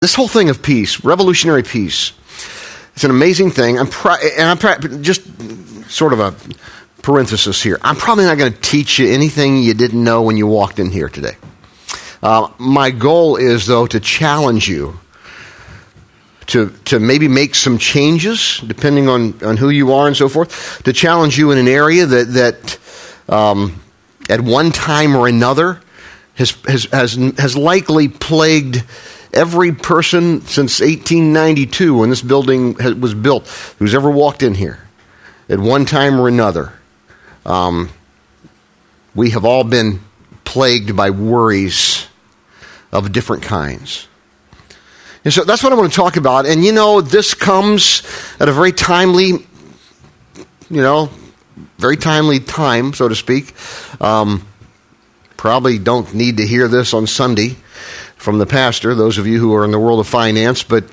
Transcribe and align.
this 0.00 0.14
whole 0.14 0.28
thing 0.28 0.48
of 0.48 0.62
peace, 0.62 1.04
revolutionary 1.04 1.62
peace, 1.62 2.12
it's 2.94 3.04
an 3.04 3.10
amazing 3.10 3.50
thing. 3.50 3.78
I'm 3.78 3.86
pri- 3.86 4.30
and 4.38 4.48
I'm 4.48 4.56
pri- 4.56 4.78
just 5.02 5.20
sort 5.90 6.14
of 6.14 6.20
a 6.20 6.34
parenthesis 7.02 7.62
here. 7.62 7.78
I'm 7.82 7.96
probably 7.96 8.24
not 8.24 8.38
going 8.38 8.50
to 8.50 8.60
teach 8.62 8.98
you 8.98 9.12
anything 9.12 9.58
you 9.58 9.74
didn't 9.74 10.02
know 10.02 10.22
when 10.22 10.38
you 10.38 10.46
walked 10.46 10.78
in 10.78 10.90
here 10.90 11.10
today. 11.10 11.36
Uh, 12.22 12.48
my 12.56 12.90
goal 12.90 13.36
is, 13.36 13.66
though, 13.66 13.86
to 13.88 14.00
challenge 14.00 14.70
you 14.70 14.98
to, 16.46 16.70
to 16.86 16.98
maybe 16.98 17.28
make 17.28 17.54
some 17.54 17.76
changes, 17.76 18.58
depending 18.66 19.06
on, 19.06 19.44
on 19.44 19.58
who 19.58 19.68
you 19.68 19.92
are 19.92 20.06
and 20.06 20.16
so 20.16 20.30
forth, 20.30 20.82
to 20.84 20.94
challenge 20.94 21.36
you 21.36 21.50
in 21.50 21.58
an 21.58 21.68
area 21.68 22.06
that, 22.06 22.24
that 22.32 22.78
um, 23.28 23.78
at 24.30 24.40
one 24.40 24.72
time 24.72 25.14
or 25.14 25.28
another 25.28 25.78
has, 26.36 26.52
has, 26.66 26.84
has, 26.84 27.14
has 27.36 27.54
likely 27.54 28.08
plagued 28.08 28.82
every 29.32 29.72
person 29.72 30.40
since 30.42 30.80
1892 30.80 31.98
when 31.98 32.10
this 32.10 32.22
building 32.22 32.74
was 33.00 33.14
built 33.14 33.46
who's 33.78 33.94
ever 33.94 34.10
walked 34.10 34.42
in 34.42 34.54
here 34.54 34.86
at 35.48 35.58
one 35.58 35.84
time 35.84 36.20
or 36.20 36.28
another. 36.28 36.72
Um, 37.46 37.90
we 39.14 39.30
have 39.30 39.44
all 39.44 39.64
been 39.64 40.00
plagued 40.44 40.96
by 40.96 41.10
worries 41.10 42.06
of 42.92 43.12
different 43.12 43.42
kinds. 43.42 44.06
And 45.24 45.32
so 45.32 45.44
that's 45.44 45.62
what 45.62 45.72
I 45.72 45.76
want 45.76 45.92
to 45.92 45.96
talk 45.96 46.16
about. 46.16 46.46
And 46.46 46.64
you 46.64 46.72
know, 46.72 47.00
this 47.00 47.34
comes 47.34 48.02
at 48.40 48.48
a 48.48 48.52
very 48.52 48.72
timely, 48.72 49.28
you 49.28 50.82
know, 50.82 51.10
very 51.78 51.96
timely 51.96 52.40
time, 52.40 52.94
so 52.94 53.08
to 53.08 53.14
speak. 53.14 53.54
Um, 54.00 54.46
probably 55.36 55.78
don't 55.78 56.14
need 56.14 56.38
to 56.38 56.46
hear 56.46 56.68
this 56.68 56.94
on 56.94 57.06
Sunday 57.06 57.56
from 58.20 58.36
the 58.38 58.44
pastor, 58.44 58.94
those 58.94 59.16
of 59.16 59.26
you 59.26 59.40
who 59.40 59.54
are 59.54 59.64
in 59.64 59.70
the 59.70 59.78
world 59.78 59.98
of 59.98 60.06
finance, 60.06 60.62
but 60.62 60.84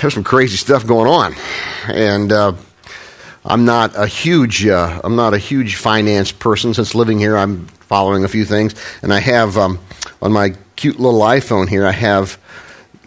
there's 0.00 0.14
some 0.14 0.22
crazy 0.22 0.56
stuff 0.56 0.86
going 0.86 1.10
on. 1.10 1.34
And 1.88 2.32
uh, 2.32 2.52
I'm 3.44 3.64
not 3.64 3.96
a 3.96 4.06
huge 4.06 4.64
uh, 4.64 5.00
I'm 5.02 5.16
not 5.16 5.34
a 5.34 5.38
huge 5.38 5.74
finance 5.74 6.30
person. 6.30 6.74
Since 6.74 6.94
living 6.94 7.18
here, 7.18 7.36
I'm 7.36 7.66
following 7.66 8.22
a 8.22 8.28
few 8.28 8.44
things, 8.44 8.76
and 9.02 9.12
I 9.12 9.18
have 9.18 9.56
um, 9.56 9.80
on 10.22 10.32
my 10.32 10.54
cute 10.76 11.00
little 11.00 11.20
iPhone 11.20 11.68
here, 11.68 11.84
I 11.84 11.92
have 11.92 12.38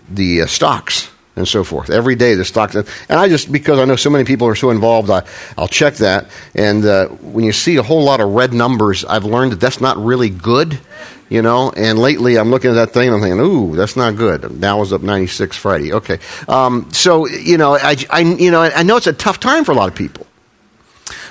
the 0.09 0.41
uh, 0.41 0.45
stocks 0.45 1.09
and 1.37 1.47
so 1.47 1.63
forth. 1.63 1.89
Every 1.89 2.15
day 2.15 2.35
the 2.35 2.43
stocks, 2.43 2.75
and 2.75 2.85
I 3.09 3.29
just 3.29 3.49
because 3.49 3.79
I 3.79 3.85
know 3.85 3.95
so 3.95 4.09
many 4.09 4.25
people 4.25 4.45
are 4.47 4.55
so 4.55 4.71
involved, 4.71 5.09
I, 5.09 5.23
will 5.57 5.69
check 5.69 5.95
that. 5.95 6.29
And 6.53 6.83
uh, 6.83 7.07
when 7.07 7.45
you 7.45 7.53
see 7.53 7.77
a 7.77 7.83
whole 7.83 8.03
lot 8.03 8.19
of 8.19 8.29
red 8.29 8.53
numbers, 8.53 9.05
I've 9.05 9.23
learned 9.23 9.53
that 9.53 9.61
that's 9.61 9.79
not 9.79 9.97
really 9.97 10.29
good, 10.29 10.79
you 11.31 11.41
know. 11.41 11.71
And 11.71 11.97
lately, 11.97 12.37
I'm 12.37 12.51
looking 12.51 12.69
at 12.69 12.73
that 12.73 12.91
thing 12.91 13.07
and 13.07 13.15
I'm 13.15 13.21
thinking, 13.21 13.39
ooh, 13.39 13.75
that's 13.75 13.95
not 13.95 14.17
good. 14.17 14.59
Dow 14.59 14.79
was 14.79 14.93
up 14.93 15.01
96 15.01 15.55
Friday. 15.57 15.93
Okay, 15.93 16.19
um, 16.47 16.91
so 16.91 17.25
you 17.27 17.57
know, 17.57 17.75
I, 17.75 17.95
I 18.09 18.19
you 18.19 18.51
know 18.51 18.61
I 18.61 18.83
know 18.83 18.97
it's 18.97 19.07
a 19.07 19.13
tough 19.13 19.39
time 19.39 19.63
for 19.63 19.71
a 19.71 19.75
lot 19.75 19.89
of 19.89 19.95
people. 19.95 20.27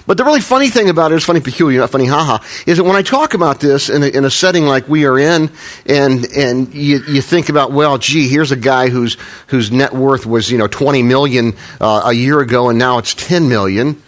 But 0.06 0.16
the 0.16 0.24
really 0.24 0.40
funny 0.40 0.70
thing 0.70 0.88
about 0.88 1.12
it 1.12 1.16
is 1.16 1.24
funny, 1.24 1.40
peculiar, 1.40 1.78
not 1.78 1.90
funny, 1.90 2.06
haha, 2.06 2.38
is 2.66 2.78
that 2.78 2.84
when 2.84 2.96
I 2.96 3.02
talk 3.02 3.34
about 3.34 3.60
this 3.60 3.88
in 3.88 4.02
a, 4.02 4.06
in 4.06 4.24
a 4.24 4.30
setting 4.30 4.64
like 4.64 4.88
we 4.88 5.04
are 5.04 5.18
in, 5.18 5.52
and 5.86 6.26
and 6.34 6.74
you, 6.74 7.00
you 7.06 7.22
think 7.22 7.48
about, 7.48 7.70
well, 7.70 7.96
gee, 7.98 8.26
here's 8.26 8.50
a 8.50 8.56
guy 8.56 8.88
whose 8.88 9.16
whose 9.48 9.70
net 9.70 9.92
worth 9.92 10.26
was 10.26 10.50
you 10.50 10.58
know 10.58 10.66
20 10.66 11.02
million 11.02 11.52
uh, 11.80 12.02
a 12.06 12.12
year 12.12 12.40
ago, 12.40 12.70
and 12.70 12.78
now 12.78 12.98
it's 12.98 13.14
10 13.14 13.48
million. 13.48 14.02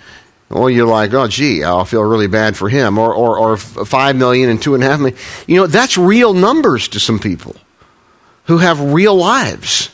Or 0.52 0.70
you're 0.70 0.86
like, 0.86 1.14
oh, 1.14 1.28
gee, 1.28 1.64
I'll 1.64 1.84
feel 1.84 2.02
really 2.02 2.26
bad 2.26 2.56
for 2.56 2.68
him. 2.68 2.98
Or, 2.98 3.14
or, 3.14 3.38
or 3.38 3.56
five 3.56 4.16
million 4.16 4.50
and 4.50 4.60
two 4.60 4.74
and 4.74 4.84
a 4.84 4.86
half 4.86 5.00
million. 5.00 5.18
You 5.46 5.56
know, 5.56 5.66
that's 5.66 5.96
real 5.96 6.34
numbers 6.34 6.88
to 6.88 7.00
some 7.00 7.18
people 7.18 7.56
who 8.44 8.58
have 8.58 8.80
real 8.80 9.14
lives. 9.14 9.90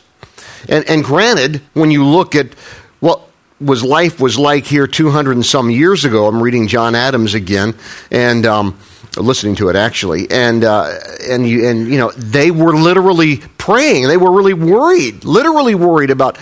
And, 0.68 0.84
and 0.88 1.04
granted, 1.04 1.62
when 1.74 1.90
you 1.90 2.04
look 2.04 2.34
at 2.34 2.52
what 3.00 3.22
was 3.60 3.82
life 3.82 4.20
was 4.20 4.38
like 4.38 4.64
here 4.64 4.86
200 4.86 5.32
and 5.32 5.46
some 5.46 5.70
years 5.70 6.04
ago. 6.04 6.26
I'm 6.26 6.42
reading 6.42 6.68
John 6.68 6.94
Adams 6.94 7.34
again 7.34 7.74
and 8.10 8.46
um, 8.46 8.78
listening 9.16 9.56
to 9.56 9.68
it 9.68 9.76
actually, 9.76 10.30
and 10.30 10.64
uh, 10.64 10.98
and 11.28 11.48
you 11.48 11.68
and 11.68 11.88
you 11.88 11.98
know 11.98 12.10
they 12.12 12.50
were 12.50 12.74
literally 12.76 13.38
praying. 13.58 14.06
They 14.06 14.16
were 14.16 14.30
really 14.30 14.54
worried, 14.54 15.24
literally 15.24 15.74
worried 15.74 16.10
about 16.10 16.38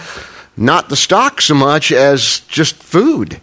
not 0.57 0.89
the 0.89 0.97
stock 0.97 1.41
so 1.41 1.55
much 1.55 1.93
as 1.93 2.41
just 2.41 2.83
food, 2.83 3.41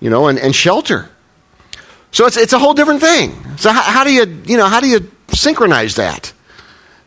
you 0.00 0.10
know, 0.10 0.28
and, 0.28 0.38
and 0.38 0.54
shelter. 0.54 1.08
So 2.12 2.26
it's 2.26 2.36
it's 2.36 2.52
a 2.52 2.58
whole 2.58 2.74
different 2.74 3.00
thing. 3.00 3.34
So 3.56 3.70
how, 3.70 3.82
how 3.82 4.04
do 4.04 4.12
you 4.12 4.42
you 4.46 4.56
know 4.56 4.66
how 4.66 4.80
do 4.80 4.88
you 4.88 5.10
synchronize 5.28 5.94
that? 5.96 6.32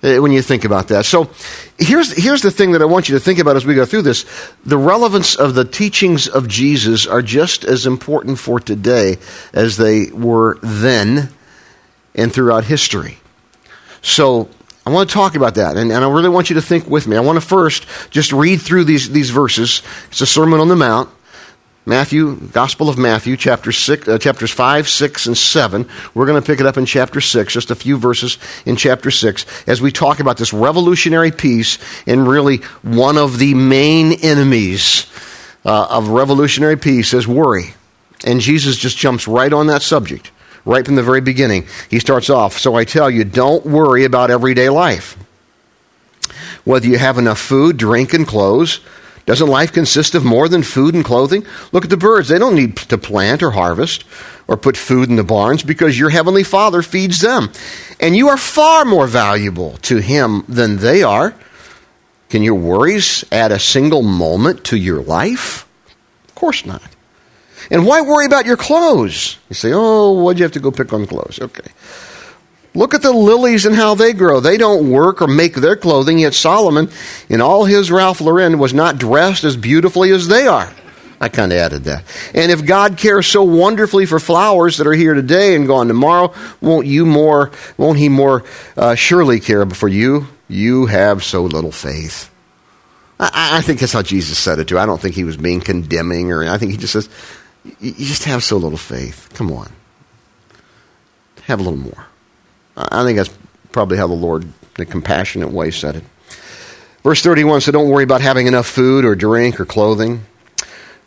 Uh, 0.04 0.18
when 0.18 0.34
you 0.34 0.42
think 0.42 0.66
about 0.66 0.90
that. 0.90 1.06
So 1.06 1.32
here's, 1.80 2.12
here's 2.12 2.42
the 2.42 2.52
thing 2.52 2.74
that 2.74 2.82
I 2.82 2.86
want 2.86 3.08
you 3.08 3.16
to 3.16 3.22
think 3.22 3.40
about 3.40 3.56
as 3.56 3.66
we 3.66 3.74
go 3.74 3.86
through 3.86 4.02
this. 4.02 4.26
The 4.66 4.78
relevance 4.78 5.34
of 5.36 5.56
the 5.56 5.64
teachings 5.64 6.28
of 6.28 6.50
Jesus 6.50 7.08
are 7.08 7.22
just 7.22 7.64
as 7.64 7.86
important 7.86 8.38
for 8.38 8.60
today 8.60 9.16
as 9.54 9.78
they 9.78 10.12
were 10.12 10.60
then 10.62 11.30
and 12.16 12.34
throughout 12.34 12.66
history. 12.66 13.20
So 14.02 14.50
I 14.86 14.90
want 14.90 15.10
to 15.10 15.14
talk 15.14 15.36
about 15.36 15.56
that, 15.56 15.78
and, 15.78 15.90
and 15.90 16.04
I 16.04 16.10
really 16.12 16.28
want 16.28 16.50
you 16.50 16.56
to 16.56 16.62
think 16.62 16.86
with 16.86 17.08
me. 17.08 17.16
I 17.16 17.22
want 17.22 17.38
to 17.38 17.48
first 17.48 17.88
just 18.10 18.34
read 18.34 18.62
through 18.62 18.84
these, 18.84 19.10
these 19.10 19.30
verses. 19.30 19.84
It's 20.10 20.20
a 20.20 20.26
Sermon 20.26 20.60
on 20.60 20.68
the 20.68 20.76
Mount. 20.76 21.10
Matthew, 21.86 22.36
Gospel 22.36 22.88
of 22.88 22.98
Matthew, 22.98 23.36
chapter 23.36 23.74
six, 23.74 24.08
uh, 24.08 24.18
chapters 24.18 24.52
5, 24.52 24.88
6, 24.88 25.26
and 25.28 25.38
7. 25.38 25.86
We're 26.14 26.26
going 26.26 26.42
to 26.42 26.46
pick 26.46 26.62
it 26.62 26.66
up 26.66 26.78
in 26.78 26.86
chapter 26.86 27.20
6, 27.20 27.52
just 27.52 27.72
a 27.72 27.76
few 27.76 27.98
verses 27.98 28.38
in 28.66 28.78
chapter 28.78 29.12
6, 29.12 29.46
as 29.68 29.82
we 29.82 29.92
talk 29.92 30.22
about 30.22 30.38
this 30.38 30.54
revolutionary 30.54 31.32
peace 31.32 31.78
and 32.08 32.26
really 32.26 32.58
one 32.84 33.18
of 33.18 33.38
the 33.38 33.54
main 33.54 34.14
enemies 34.14 35.08
uh, 35.66 35.88
of 35.90 36.08
revolutionary 36.08 36.78
peace 36.78 37.14
is 37.14 37.28
worry. 37.28 37.74
And 38.26 38.40
Jesus 38.40 38.78
just 38.78 38.98
jumps 38.98 39.28
right 39.28 39.52
on 39.52 39.68
that 39.68 39.82
subject, 39.82 40.32
right 40.64 40.86
from 40.86 40.96
the 40.96 41.04
very 41.04 41.20
beginning. 41.22 41.68
He 41.90 42.00
starts 42.00 42.30
off, 42.30 42.58
So 42.58 42.76
I 42.76 42.86
tell 42.86 43.10
you, 43.10 43.26
don't 43.26 43.66
worry 43.66 44.06
about 44.06 44.32
everyday 44.32 44.70
life. 44.70 45.18
Whether 46.64 46.88
you 46.88 46.98
have 46.98 47.18
enough 47.18 47.40
food, 47.40 47.76
drink, 47.76 48.14
and 48.14 48.26
clothes, 48.26 48.80
doesn't 49.26 49.48
life 49.48 49.72
consist 49.72 50.16
of 50.16 50.26
more 50.26 50.50
than 50.50 50.64
food 50.64 50.96
and 50.96 51.06
clothing? 51.06 51.46
Look 51.72 51.86
at 51.86 51.90
the 51.90 51.98
birds. 51.98 52.28
They 52.28 52.40
don't 52.40 52.56
need 52.56 52.76
to 52.78 52.98
plant 52.98 53.42
or 53.42 53.52
harvest 53.52 54.04
or 54.48 54.58
put 54.58 54.76
food 54.76 55.10
in 55.10 55.16
the 55.16 55.24
barns 55.24 55.64
because 55.64 55.98
your 55.98 56.10
heavenly 56.10 56.44
Father 56.44 56.82
feeds 56.82 57.20
them. 57.20 57.52
And 58.00 58.16
you 58.16 58.28
are 58.28 58.38
far 58.38 58.84
more 58.84 59.08
valuable 59.08 59.78
to 59.84 59.98
Him 59.98 60.44
than 60.50 60.78
they 60.78 61.04
are. 61.04 61.34
Can 62.30 62.44
your 62.44 62.56
worries 62.56 63.24
add 63.32 63.52
a 63.52 63.60
single 63.60 64.02
moment 64.02 64.66
to 64.66 64.78
your 64.78 65.02
life? 65.02 65.68
Of 66.28 66.36
course 66.36 66.66
not. 66.66 66.82
And 67.72 67.86
why 67.86 68.02
worry 68.02 68.26
about 68.26 68.46
your 68.46 68.58
clothes? 68.58 69.38
You 69.50 69.56
say, 69.56 69.72
oh, 69.74 70.12
why'd 70.12 70.38
you 70.38 70.44
have 70.44 70.52
to 70.54 70.60
go 70.60 70.72
pick 70.72 70.92
on 70.92 71.08
clothes? 71.08 71.40
Okay. 71.40 71.72
Look 72.76 72.94
at 72.94 73.04
the 73.04 73.12
lilies 73.12 73.66
and 73.66 73.76
how 73.76 73.94
they 73.94 74.14
grow. 74.14 74.40
They 74.40 74.58
don't 74.58 74.90
work 74.90 75.22
or 75.22 75.28
make 75.28 75.56
their 75.56 75.76
clothing, 75.76 76.20
yet 76.20 76.34
Solomon, 76.34 76.90
in 77.30 77.40
all 77.40 77.66
his 77.66 77.92
Ralph 77.92 78.20
Lauren, 78.20 78.58
was 78.58 78.74
not 78.74 78.98
dressed 78.98 79.44
as 79.44 79.56
beautifully 79.56 80.12
as 80.12 80.28
they 80.28 80.48
are. 80.48 80.74
I 81.22 81.30
kind 81.30 81.54
of 81.54 81.60
added 81.60 81.84
that. 81.86 82.04
And 82.34 82.52
if 82.52 82.66
God 82.66 82.98
cares 82.98 83.28
so 83.28 83.44
wonderfully 83.44 84.06
for 84.06 84.20
flowers 84.20 84.78
that 84.78 84.88
are 84.88 84.94
here 84.94 85.14
today 85.14 85.56
and 85.56 85.68
gone 85.68 85.88
tomorrow, 85.88 86.34
won't 86.60 86.88
you 86.88 87.06
more? 87.06 87.52
Won't 87.78 87.98
He 87.98 88.10
more 88.10 88.44
uh, 88.76 88.96
surely 88.96 89.40
care 89.40 89.66
for 89.68 89.88
you? 89.88 90.28
You 90.50 90.88
have 90.88 91.24
so 91.24 91.44
little 91.44 91.72
faith. 91.72 92.30
I, 93.20 93.60
I 93.60 93.62
think 93.62 93.80
that's 93.80 93.94
how 93.94 94.02
Jesus 94.02 94.38
said 94.38 94.60
it 94.60 94.68
too. 94.68 94.78
I 94.78 94.86
don't 94.86 95.00
think 95.00 95.16
he 95.16 95.24
was 95.24 95.38
being 95.38 95.62
condemning, 95.62 96.32
or 96.32 96.44
I 96.44 96.58
think 96.58 96.72
he 96.72 96.78
just 96.78 96.94
says, 96.94 97.08
"You 97.80 97.94
just 97.94 98.26
have 98.26 98.44
so 98.44 98.58
little 98.58 98.78
faith. 98.78 99.30
Come 99.34 99.52
on, 99.52 99.72
have 101.44 101.60
a 101.60 101.64
little 101.64 101.80
more." 101.80 102.08
I 102.76 103.04
think 103.04 103.18
that's 103.18 103.36
probably 103.72 103.98
how 103.98 104.08
the 104.08 104.14
Lord, 104.14 104.48
the 104.76 104.86
compassionate 104.86 105.52
way, 105.52 105.72
said 105.72 105.98
it. 105.98 106.04
Verse 107.04 107.22
31 107.22 107.62
So 107.62 107.72
don't 107.72 107.90
worry 107.90 108.04
about 108.04 108.22
having 108.22 108.48
enough 108.48 108.68
food 108.68 109.06
or 109.06 109.16
drink 109.16 109.60
or 109.60 109.66
clothing. 109.66 110.26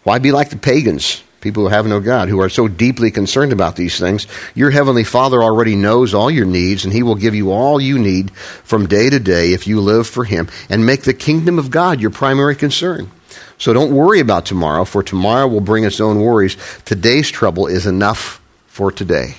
Why 0.04 0.18
be 0.18 0.30
like 0.30 0.50
the 0.50 0.56
pagans, 0.56 1.24
people 1.40 1.64
who 1.64 1.68
have 1.70 1.86
no 1.86 1.98
God, 1.98 2.28
who 2.28 2.40
are 2.40 2.48
so 2.48 2.68
deeply 2.68 3.10
concerned 3.10 3.52
about 3.52 3.74
these 3.74 3.98
things? 3.98 4.28
Your 4.54 4.70
heavenly 4.70 5.02
Father 5.02 5.42
already 5.42 5.74
knows 5.74 6.14
all 6.14 6.30
your 6.30 6.46
needs, 6.46 6.84
and 6.84 6.92
He 6.92 7.02
will 7.02 7.16
give 7.16 7.34
you 7.34 7.50
all 7.50 7.80
you 7.80 7.98
need 7.98 8.30
from 8.30 8.86
day 8.86 9.10
to 9.10 9.19
day 9.19 9.52
if 9.52 9.66
you 9.66 9.80
live 9.80 10.06
for 10.06 10.24
Him 10.24 10.48
and 10.69 10.86
make 10.86 11.02
the 11.02 11.14
kingdom 11.14 11.58
of 11.58 11.70
God 11.70 12.00
your 12.00 12.10
primary 12.10 12.54
concern. 12.54 13.10
So 13.58 13.72
don't 13.72 13.94
worry 13.94 14.20
about 14.20 14.46
tomorrow, 14.46 14.84
for 14.84 15.02
tomorrow 15.02 15.48
will 15.48 15.60
bring 15.60 15.84
its 15.84 16.00
own 16.00 16.20
worries. 16.20 16.56
Today's 16.84 17.30
trouble 17.30 17.66
is 17.66 17.86
enough 17.86 18.40
for 18.66 18.92
today. 18.92 19.36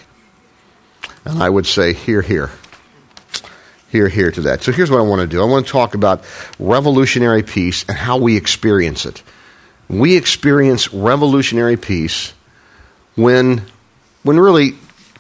And 1.32 1.44
I 1.44 1.50
would 1.50 1.66
say, 1.66 1.94
here, 1.94 2.22
here. 2.22 2.52
Here, 3.90 4.10
here 4.10 4.32
to 4.32 4.42
that. 4.42 4.64
So 4.64 4.72
here's 4.72 4.92
what 4.92 5.00
I 5.00 5.04
want 5.04 5.22
to 5.22 5.28
do 5.28 5.42
I 5.42 5.46
want 5.46 5.66
to 5.66 5.72
talk 5.72 5.96
about 5.96 6.24
revolutionary 6.60 7.44
peace 7.44 7.86
and 7.88 7.98
how 7.98 8.18
we 8.18 8.36
experience 8.36 9.06
it. 9.06 9.24
We 9.88 10.18
experience 10.18 10.94
revolutionary 10.94 11.78
peace 11.78 12.34
when, 13.16 13.64
when 14.24 14.40
really, 14.40 14.74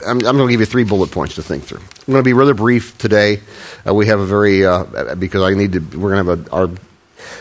I'm, 0.06 0.18
I'm 0.18 0.36
going 0.36 0.48
to 0.48 0.52
give 0.52 0.60
you 0.60 0.66
three 0.66 0.84
bullet 0.84 1.12
points 1.12 1.36
to 1.36 1.44
think 1.44 1.64
through. 1.64 1.80
I'm 1.80 2.12
going 2.12 2.20
to 2.20 2.24
be 2.24 2.34
rather 2.34 2.54
brief 2.54 2.98
today. 2.98 3.42
Uh, 3.88 3.94
we 3.94 4.08
have 4.08 4.20
a 4.20 4.26
very 4.26 4.66
uh, 4.66 5.16
because 5.16 5.42
I 5.42 5.54
need 5.54 5.74
to. 5.74 5.80
We're 5.80 6.14
going 6.14 6.26
to 6.26 6.32
have 6.32 6.48
a, 6.48 6.52
our 6.52 6.70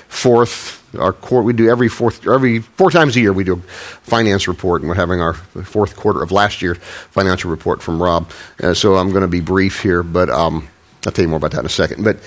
fourth 0.08 0.75
our 0.98 1.12
court. 1.12 1.44
We 1.44 1.52
do 1.52 1.68
every 1.68 1.88
fourth 1.88 2.26
every 2.26 2.60
four 2.60 2.90
times 2.90 3.16
a 3.16 3.20
year. 3.20 3.32
We 3.32 3.44
do 3.44 3.54
a 3.54 3.56
finance 3.56 4.48
report, 4.48 4.82
and 4.82 4.88
we're 4.88 4.96
having 4.96 5.20
our 5.20 5.34
fourth 5.34 5.96
quarter 5.96 6.22
of 6.22 6.32
last 6.32 6.62
year 6.62 6.74
financial 6.74 7.50
report 7.50 7.82
from 7.82 8.02
Rob. 8.02 8.30
Uh, 8.62 8.74
so 8.74 8.96
I'm 8.96 9.10
going 9.10 9.22
to 9.22 9.28
be 9.28 9.40
brief 9.40 9.82
here, 9.82 10.02
but 10.02 10.30
um, 10.30 10.68
I'll 11.04 11.12
tell 11.12 11.24
you 11.24 11.28
more 11.28 11.38
about 11.38 11.52
that 11.52 11.60
in 11.60 11.66
a 11.66 11.70
second. 11.70 12.04
But 12.04 12.18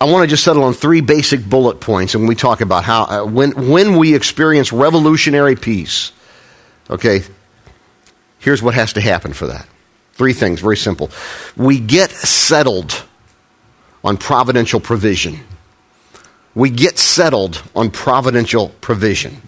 I 0.00 0.04
want 0.04 0.24
to 0.24 0.26
just 0.28 0.44
settle 0.44 0.64
on 0.64 0.74
three 0.74 1.00
basic 1.00 1.44
bullet 1.44 1.80
points, 1.80 2.14
and 2.14 2.28
we 2.28 2.34
talk 2.34 2.60
about 2.60 2.84
how 2.84 3.04
uh, 3.04 3.24
when 3.24 3.68
when 3.70 3.96
we 3.96 4.14
experience 4.14 4.72
revolutionary 4.72 5.56
peace. 5.56 6.12
Okay, 6.90 7.22
here's 8.38 8.62
what 8.62 8.74
has 8.74 8.92
to 8.94 9.00
happen 9.00 9.32
for 9.32 9.46
that. 9.46 9.66
Three 10.12 10.32
things, 10.32 10.60
very 10.60 10.76
simple. 10.76 11.10
We 11.56 11.78
get 11.78 12.10
settled 12.10 13.04
on 14.04 14.16
providential 14.16 14.80
provision. 14.80 15.40
We 16.56 16.70
get 16.70 16.98
settled 16.98 17.62
on 17.76 17.90
providential 17.90 18.70
provision. 18.80 19.42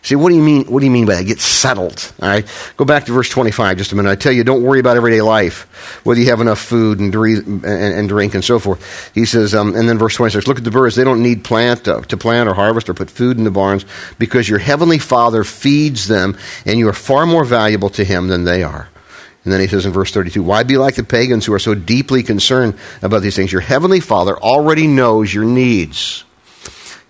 See, 0.00 0.16
what 0.16 0.30
do 0.30 0.36
you 0.36 0.42
mean? 0.42 0.64
What 0.66 0.80
do 0.80 0.86
you 0.86 0.92
mean 0.92 1.06
by 1.06 1.16
that? 1.16 1.24
Get 1.24 1.40
settled. 1.40 2.12
All 2.22 2.28
right. 2.28 2.44
Go 2.76 2.84
back 2.84 3.06
to 3.06 3.12
verse 3.12 3.28
twenty-five 3.28 3.76
just 3.78 3.92
a 3.92 3.96
minute. 3.96 4.10
I 4.10 4.14
tell 4.14 4.32
you, 4.32 4.42
don't 4.42 4.62
worry 4.62 4.80
about 4.80 4.96
everyday 4.96 5.22
life, 5.22 6.00
whether 6.04 6.20
you 6.20 6.30
have 6.30 6.40
enough 6.40 6.60
food 6.60 7.00
and, 7.00 7.12
drink 7.12 8.34
and 8.34 8.44
so 8.44 8.58
forth. 8.58 9.10
He 9.12 9.24
says, 9.24 9.54
um, 9.54 9.76
and 9.76 9.88
then 9.88 9.98
verse 9.98 10.14
twenty-six. 10.14 10.46
Look 10.46 10.58
at 10.58 10.64
the 10.64 10.70
birds; 10.70 10.96
they 10.96 11.04
don't 11.04 11.22
need 11.22 11.44
plant 11.44 11.86
uh, 11.86 12.00
to 12.02 12.16
plant 12.16 12.48
or 12.48 12.54
harvest 12.54 12.88
or 12.88 12.94
put 12.94 13.10
food 13.10 13.38
in 13.38 13.44
the 13.44 13.50
barns, 13.50 13.84
because 14.18 14.48
your 14.48 14.58
heavenly 14.58 14.98
Father 14.98 15.44
feeds 15.44 16.08
them, 16.08 16.36
and 16.64 16.78
you 16.78 16.88
are 16.88 16.94
far 16.94 17.26
more 17.26 17.44
valuable 17.44 17.90
to 17.90 18.04
Him 18.04 18.28
than 18.28 18.44
they 18.44 18.62
are. 18.62 18.88
And 19.44 19.52
then 19.52 19.60
he 19.60 19.66
says 19.66 19.86
in 19.86 19.92
verse 19.92 20.12
32, 20.12 20.40
Why 20.40 20.62
be 20.62 20.78
like 20.78 20.94
the 20.94 21.02
pagans 21.02 21.44
who 21.44 21.52
are 21.52 21.58
so 21.58 21.74
deeply 21.74 22.22
concerned 22.22 22.74
about 23.02 23.22
these 23.22 23.34
things? 23.34 23.50
Your 23.50 23.60
heavenly 23.60 23.98
Father 23.98 24.36
already 24.36 24.86
knows 24.86 25.34
your 25.34 25.44
needs. 25.44 26.24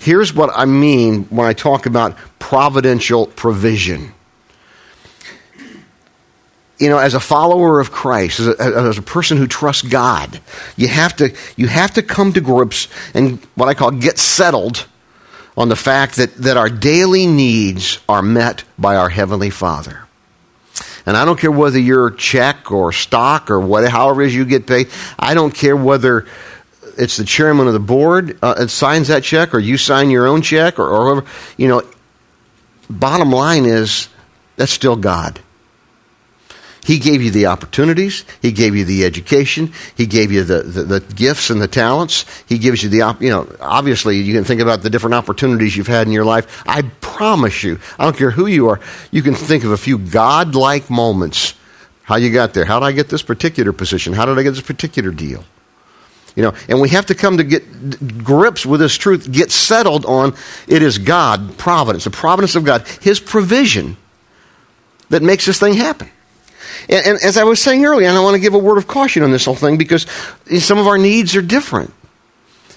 Here's 0.03 0.35
what 0.35 0.51
I 0.53 0.65
mean 0.65 1.27
when 1.27 1.47
I 1.47 1.53
talk 1.53 1.87
about 1.87 2.17
providential 2.41 3.29
provision. 3.29 4.13
You 6.81 6.89
know, 6.89 6.99
as 6.99 7.15
a 7.15 7.21
follower 7.21 7.79
of 7.79 7.93
Christ, 7.93 8.41
as 8.41 8.49
a, 8.49 8.61
as 8.61 8.99
a, 8.99 9.03
person 9.03 9.37
who 9.37 9.47
trusts 9.47 9.83
God, 9.83 10.41
you 10.77 10.89
have, 10.89 11.15
to, 11.19 11.33
you 11.55 11.69
have 11.69 11.95
to 11.95 12.03
come 12.03 12.33
to 12.33 12.41
grips 12.41 12.89
and 13.15 13.39
what 13.55 13.69
I 13.69 13.75
call 13.75 13.93
get 13.93 14.19
settled 14.19 14.89
on 15.57 15.69
the 15.69 15.77
fact 15.77 16.17
that, 16.17 16.35
that 16.35 16.57
our 16.57 16.69
daily 16.69 17.29
needs 17.29 18.01
are 18.09 18.23
met 18.23 18.65
by 18.77 18.97
our 18.97 19.09
Heavenly 19.09 19.51
Father. 19.51 20.09
And 21.07 21.17
I 21.17 21.25
don't 21.25 21.39
care 21.39 21.53
whether 21.53 21.79
you're 21.79 22.11
check 22.11 22.73
or 22.73 22.91
stock 22.91 23.53
or 23.53 23.61
whatever, 23.61 23.93
however 23.93 24.23
it 24.23 24.29
is 24.29 24.35
you 24.35 24.47
get 24.47 24.67
paid. 24.67 24.89
I 25.17 25.35
don't 25.35 25.55
care 25.55 25.77
whether 25.77 26.27
it's 26.99 27.17
the 27.17 27.25
chairman 27.25 27.67
of 27.67 27.73
the 27.73 27.81
board 27.81 28.39
uh, 28.43 28.55
that 28.55 28.69
signs 28.69 29.09
that 29.09 29.23
check 29.23 29.55
or 29.55 29.59
you 29.59 29.77
sign 29.77 30.11
your 30.11 30.27
own 30.27 30.43
check 30.43 30.79
or, 30.79 30.89
or 30.89 31.15
whoever. 31.15 31.29
You 31.57 31.69
know, 31.69 31.83
bottom 32.89 33.31
line 33.31 33.65
is 33.65 34.09
that's 34.57 34.73
still 34.73 34.97
God. 34.97 35.41
He 36.85 36.99
gave 36.99 37.23
you 37.23 37.31
the 37.31 37.47
opportunities. 37.47 38.25
He 38.41 38.51
gave 38.51 38.75
you 38.75 38.85
the 38.85 39.05
education. 39.05 39.73
He 39.97 40.05
gave 40.05 40.33
you 40.33 40.43
the, 40.43 40.63
the, 40.63 40.83
the, 40.83 41.01
gifts 41.01 41.49
and 41.49 41.63
the 41.63 41.69
talents. 41.69 42.25
He 42.49 42.59
gives 42.59 42.83
you 42.83 42.89
the, 42.89 43.17
you 43.21 43.31
know, 43.31 43.49
obviously 43.61 44.19
you 44.19 44.35
can 44.35 44.43
think 44.43 44.61
about 44.61 44.83
the 44.83 44.91
different 44.91 45.15
opportunities 45.15 45.77
you've 45.77 45.87
had 45.87 46.09
in 46.09 46.13
your 46.13 46.25
life. 46.25 46.65
I 46.67 46.83
promise 47.01 47.63
you, 47.63 47.79
I 48.01 48.05
don't 48.05 48.17
care 48.17 48.33
who 48.33 48.47
you 48.47 48.69
are, 48.69 48.81
you 49.13 49.23
can 49.23 49.35
think 49.35 49.63
of 49.63 49.71
a 49.71 49.77
few 49.77 49.97
God-like 49.97 50.91
moments. 50.91 51.55
How 52.03 52.17
you 52.17 52.33
got 52.33 52.53
there. 52.53 52.65
How 52.65 52.81
did 52.81 52.87
I 52.87 52.93
get 52.93 53.09
this 53.09 53.23
particular 53.23 53.73
position? 53.73 54.13
How 54.13 54.27
did 54.27 54.37
I 54.37 54.43
get 54.43 54.51
this 54.51 54.61
particular 54.61 55.13
deal? 55.13 55.45
You 56.35 56.43
know, 56.45 56.55
and 56.69 56.81
we 56.81 56.89
have 56.91 57.07
to 57.07 57.15
come 57.15 57.37
to 57.37 57.45
get 57.45 58.25
grips 58.25 58.65
with 58.65 58.81
this 58.81 58.95
truth, 58.95 59.31
get 59.31 59.51
settled 59.51 60.07
on 60.07 60.35
it 60.67 60.83
is 60.83 60.99
God, 60.99 61.59
providence, 61.59 62.05
the 62.05 62.11
providence 62.11 62.55
of 62.55 62.65
God, 62.65 62.87
His 63.01 63.21
provision 63.21 63.97
that 65.11 65.23
makes 65.23 65.45
this 65.45 65.61
thing 65.61 65.75
happen. 65.75 66.11
And, 66.89 67.07
and, 67.07 67.19
as 67.23 67.37
I 67.37 67.45
was 67.45 67.61
saying 67.61 67.85
earlier, 67.85 68.09
and 68.09 68.17
I 68.17 68.21
want 68.23 68.35
to 68.35 68.41
give 68.41 68.55
a 68.55 68.59
word 68.59 68.79
of 68.79 68.87
caution 68.87 69.23
on 69.23 69.31
this 69.31 69.45
whole 69.45 69.55
thing 69.55 69.77
because 69.77 70.07
some 70.59 70.79
of 70.79 70.87
our 70.87 70.99
needs 70.99 71.37
are 71.37 71.43
different. 71.43 71.93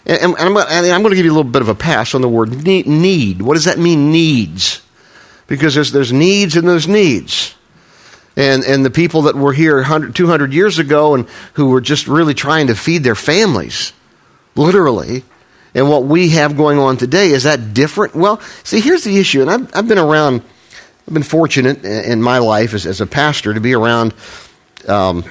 And, 0.05 0.21
and 0.21 0.35
I'm, 0.37 0.57
I'm, 0.57 1.01
going 1.01 1.11
to 1.11 1.15
give 1.15 1.25
you 1.25 1.31
a 1.31 1.37
little 1.37 1.49
bit 1.49 1.61
of 1.61 1.69
a 1.69 1.75
pass 1.75 2.13
on 2.13 2.21
the 2.21 2.29
word 2.29 2.65
need. 2.65 3.41
What 3.41 3.55
does 3.55 3.65
that 3.65 3.79
mean, 3.79 4.11
needs? 4.11 4.81
Because 5.47 5.75
there's, 5.75 5.91
there's 5.91 6.11
needs 6.11 6.55
and 6.55 6.67
there's 6.67 6.87
needs. 6.87 7.54
And, 8.37 8.63
and 8.65 8.85
the 8.85 8.89
people 8.89 9.23
that 9.23 9.35
were 9.35 9.53
here 9.53 9.77
100, 9.77 10.13
200 10.13 10.53
years 10.53 10.77
ago 10.77 11.15
and 11.15 11.27
who 11.53 11.69
were 11.69 11.81
just 11.81 12.07
really 12.07 12.33
trying 12.33 12.67
to 12.67 12.75
feed 12.75 13.03
their 13.03 13.15
families, 13.15 13.93
literally, 14.55 15.23
and 15.73 15.89
what 15.89 16.03
we 16.03 16.29
have 16.29 16.57
going 16.57 16.77
on 16.77 16.97
today, 16.97 17.29
is 17.29 17.43
that 17.43 17.73
different? 17.73 18.15
Well, 18.15 18.39
see, 18.63 18.79
here's 18.79 19.03
the 19.03 19.17
issue, 19.17 19.41
and 19.41 19.49
I've, 19.49 19.75
I've 19.75 19.87
been 19.87 19.97
around 19.97 20.41
I've 21.07 21.13
been 21.13 21.23
fortunate 21.23 21.85
in 21.85 22.21
my 22.21 22.39
life 22.39 22.73
as, 22.73 22.87
as 22.87 22.99
a 22.99 23.05
pastor 23.05 23.53
to 23.53 23.61
be 23.61 23.75
around 23.75 24.15
um, 24.87 25.23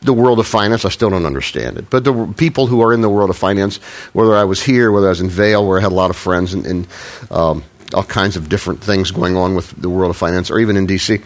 the 0.00 0.14
world 0.14 0.38
of 0.38 0.46
finance. 0.46 0.86
I 0.86 0.88
still 0.88 1.10
don't 1.10 1.26
understand 1.26 1.76
it. 1.76 1.90
But 1.90 2.04
the 2.04 2.32
people 2.38 2.66
who 2.66 2.80
are 2.80 2.94
in 2.94 3.02
the 3.02 3.10
world 3.10 3.28
of 3.28 3.36
finance, 3.36 3.76
whether 4.14 4.34
I 4.34 4.44
was 4.44 4.62
here, 4.62 4.90
whether 4.90 5.08
I 5.08 5.10
was 5.10 5.20
in 5.20 5.28
Vail, 5.28 5.66
where 5.66 5.78
I 5.78 5.82
had 5.82 5.92
a 5.92 5.94
lot 5.94 6.08
of 6.08 6.16
friends, 6.16 6.54
and, 6.54 6.64
and 6.64 6.88
um, 7.30 7.64
all 7.92 8.02
kinds 8.02 8.36
of 8.36 8.48
different 8.48 8.82
things 8.82 9.10
going 9.10 9.36
on 9.36 9.54
with 9.54 9.70
the 9.72 9.90
world 9.90 10.08
of 10.08 10.16
finance, 10.16 10.50
or 10.50 10.58
even 10.58 10.78
in 10.78 10.86
D.C. 10.86 11.20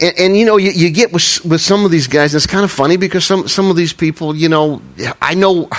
And, 0.00 0.18
and, 0.18 0.36
you 0.36 0.46
know, 0.46 0.56
you, 0.56 0.70
you, 0.70 0.90
get 0.90 1.12
with, 1.12 1.44
with 1.44 1.60
some 1.60 1.84
of 1.84 1.90
these 1.90 2.06
guys, 2.06 2.32
and 2.32 2.38
it's 2.38 2.46
kind 2.46 2.64
of 2.64 2.70
funny 2.70 2.96
because 2.96 3.24
some, 3.24 3.48
some 3.48 3.70
of 3.70 3.76
these 3.76 3.92
people, 3.92 4.34
you 4.34 4.48
know, 4.48 4.80
I 5.20 5.34
know, 5.34 5.68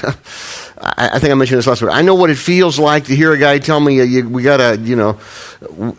I, 0.77 1.19
think 1.19 1.31
I 1.31 1.33
mentioned 1.33 1.57
this 1.57 1.67
last 1.67 1.81
week. 1.81 1.91
I 1.91 2.01
know 2.01 2.15
what 2.15 2.29
it 2.29 2.37
feels 2.37 2.77
like 2.77 3.05
to 3.05 3.15
hear 3.15 3.33
a 3.33 3.37
guy 3.37 3.57
tell 3.59 3.79
me, 3.79 4.03
you, 4.03 4.29
we 4.29 4.43
got 4.43 4.57
to, 4.57 4.79
you 4.81 4.95
know, 4.95 5.19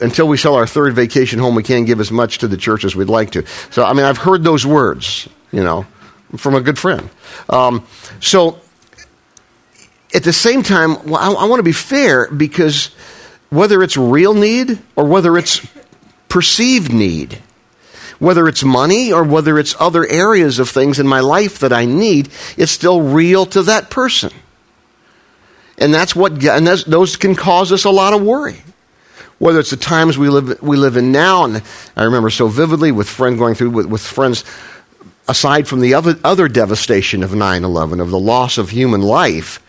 until 0.01 0.29
we 0.29 0.37
sell 0.37 0.55
our 0.55 0.67
third 0.67 0.95
vacation 0.95 1.39
home, 1.39 1.55
we 1.55 1.63
can't 1.63 1.87
give 1.87 2.01
as 2.01 2.13
much 2.13 2.39
to 2.39 2.49
the 2.49 2.57
church 2.57 2.85
as 2.85 2.95
we'd 2.95 3.09
like 3.09 3.33
to. 3.33 3.45
So, 3.71 3.85
I 3.85 3.93
mean, 3.93 4.05
I've 4.05 4.19
heard 4.19 4.45
those 4.45 4.65
words, 4.65 5.29
you 5.51 5.65
know, 5.65 5.87
from 6.37 6.55
a 6.55 6.61
good 6.61 6.79
friend. 6.79 7.11
Um, 7.49 7.87
so, 8.21 8.61
at 10.15 10.23
the 10.23 10.33
same 10.33 10.63
time, 10.63 11.05
well, 11.07 11.17
I, 11.17 11.43
I 11.43 11.47
want 11.47 11.59
to 11.59 11.65
be 11.65 11.73
fair 11.73 12.31
because 12.31 12.95
whether 13.51 13.83
it's 13.83 13.97
real 13.97 14.35
need 14.35 14.79
or 14.95 15.07
whether 15.07 15.37
it's 15.37 15.67
perceived 16.29 16.93
need, 16.93 17.43
whether 18.19 18.49
it's 18.49 18.65
money 18.65 19.13
or 19.13 19.25
whether 19.25 19.59
it's 19.59 19.75
other 19.79 20.07
areas 20.07 20.59
of 20.59 20.69
things 20.69 20.99
in 20.99 21.07
my 21.07 21.21
life 21.21 21.59
that 21.59 21.73
I 21.73 21.85
need, 21.85 22.29
it's 22.57 22.73
still 22.73 23.03
real 23.03 23.47
to 23.47 23.63
that 23.65 23.91
person. 23.91 24.33
And 25.79 25.93
that's 25.93 26.17
what, 26.17 26.43
and 26.45 26.67
those 26.67 27.17
can 27.17 27.35
cause 27.35 27.73
us 27.73 27.85
a 27.85 27.91
lot 27.91 28.15
of 28.15 28.23
worry. 28.23 28.63
Whether 29.39 29.61
it's 29.61 29.71
the 29.71 29.77
times 29.77 30.17
we 30.17 30.31
live, 30.31 30.63
we 30.63 30.79
live 30.79 30.97
in 30.97 31.13
now, 31.13 31.45
and 31.45 31.63
I 31.95 32.05
remember 32.05 32.31
so 32.31 32.49
vividly 32.49 32.91
with 32.91 33.07
friends 33.07 33.39
going 33.39 33.55
through 33.55 33.71
with, 33.71 33.87
with 33.87 34.01
friends, 34.01 34.45
aside 35.29 35.69
from 35.69 35.81
the 35.81 35.93
other, 35.93 36.17
other 36.25 36.49
devastation 36.49 37.23
of 37.23 37.35
9 37.35 37.65
11, 37.65 38.01
of 38.01 38.09
the 38.09 38.19
loss 38.19 38.57
of 38.57 38.71
human 38.71 39.03
life, 39.03 39.61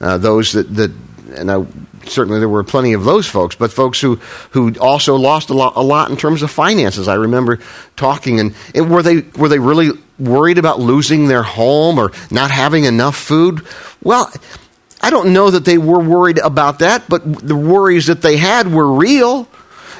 uh, 0.00 0.16
those 0.16 0.52
that, 0.52 0.74
that 0.74 0.90
and 1.34 1.50
I, 1.50 1.66
certainly 2.10 2.38
there 2.38 2.48
were 2.48 2.64
plenty 2.64 2.92
of 2.92 3.04
those 3.04 3.26
folks, 3.26 3.54
but 3.54 3.72
folks 3.72 4.00
who, 4.00 4.16
who 4.50 4.74
also 4.80 5.16
lost 5.16 5.50
a 5.50 5.54
lot, 5.54 5.74
a 5.76 5.82
lot 5.82 6.10
in 6.10 6.16
terms 6.16 6.42
of 6.42 6.50
finances. 6.50 7.08
I 7.08 7.14
remember 7.14 7.58
talking, 7.96 8.40
and, 8.40 8.54
and 8.74 8.90
were, 8.90 9.02
they, 9.02 9.20
were 9.36 9.48
they 9.48 9.58
really 9.58 9.90
worried 10.18 10.58
about 10.58 10.80
losing 10.80 11.28
their 11.28 11.42
home 11.42 11.98
or 11.98 12.12
not 12.30 12.50
having 12.50 12.84
enough 12.84 13.16
food? 13.16 13.66
Well, 14.02 14.32
I 15.00 15.10
don't 15.10 15.32
know 15.32 15.50
that 15.50 15.64
they 15.64 15.78
were 15.78 16.00
worried 16.00 16.38
about 16.38 16.80
that, 16.80 17.08
but 17.08 17.24
the 17.46 17.56
worries 17.56 18.06
that 18.06 18.22
they 18.22 18.36
had 18.36 18.72
were 18.72 18.92
real. 18.92 19.48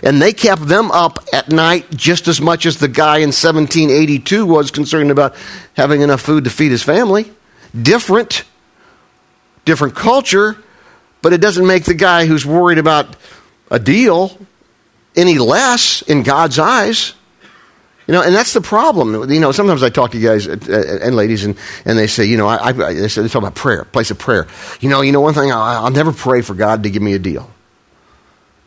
And 0.03 0.21
they 0.21 0.33
kept 0.33 0.67
them 0.67 0.91
up 0.91 1.19
at 1.33 1.51
night 1.51 1.91
just 1.91 2.27
as 2.27 2.41
much 2.41 2.65
as 2.65 2.79
the 2.79 2.89
guy 2.89 3.19
in 3.19 3.29
1782 3.29 4.47
was 4.47 4.71
concerned 4.71 5.11
about 5.11 5.35
having 5.75 6.01
enough 6.01 6.23
food 6.23 6.45
to 6.45 6.51
feed 6.51 6.71
his 6.71 6.83
family. 6.83 7.31
Different, 7.81 8.45
different 9.67 9.95
culture, 9.95 10.57
but 11.23 11.33
it 11.33 11.41
doesn't 11.41 11.67
make 11.67 11.85
the 11.85 11.95
guy 11.95 12.27
who's 12.27 12.47
worried 12.47 12.79
about 12.79 13.17
a 13.71 13.79
deal 13.79 14.39
any 15.17 15.39
less 15.39 16.03
in 16.03 16.23
God's 16.23 16.59
eyes. 16.59 17.15
You 18.07 18.15
know, 18.15 18.23
and 18.23 18.35
that's 18.35 18.55
the 18.55 18.61
problem. 18.61 19.31
You 19.31 19.39
know, 19.39 19.53
sometimes 19.53 19.85
I 19.85 19.89
talk 19.89 20.11
to 20.13 20.19
you 20.19 20.27
guys 20.27 20.49
uh, 20.49 20.57
uh, 20.69 21.07
and 21.07 21.15
ladies, 21.15 21.45
and, 21.45 21.57
and 21.85 21.97
they 21.97 22.09
say, 22.09 22.25
you 22.25 22.37
know, 22.37 22.49
I, 22.49 22.71
I, 22.71 22.73
they, 22.73 23.07
say, 23.07 23.23
they 23.23 23.29
talk 23.29 23.43
about 23.43 23.55
prayer, 23.55 23.85
place 23.85 24.11
of 24.11 24.19
prayer. 24.19 24.49
You 24.81 24.89
know, 24.89 25.01
you 25.01 25.13
know, 25.13 25.21
one 25.21 25.35
thing, 25.35 25.53
I'll, 25.53 25.85
I'll 25.85 25.91
never 25.91 26.13
pray 26.13 26.41
for 26.43 26.55
God 26.55 26.83
to 26.83 26.91
give 26.91 27.03
me 27.03 27.13
a 27.13 27.21
deal. 27.21 27.49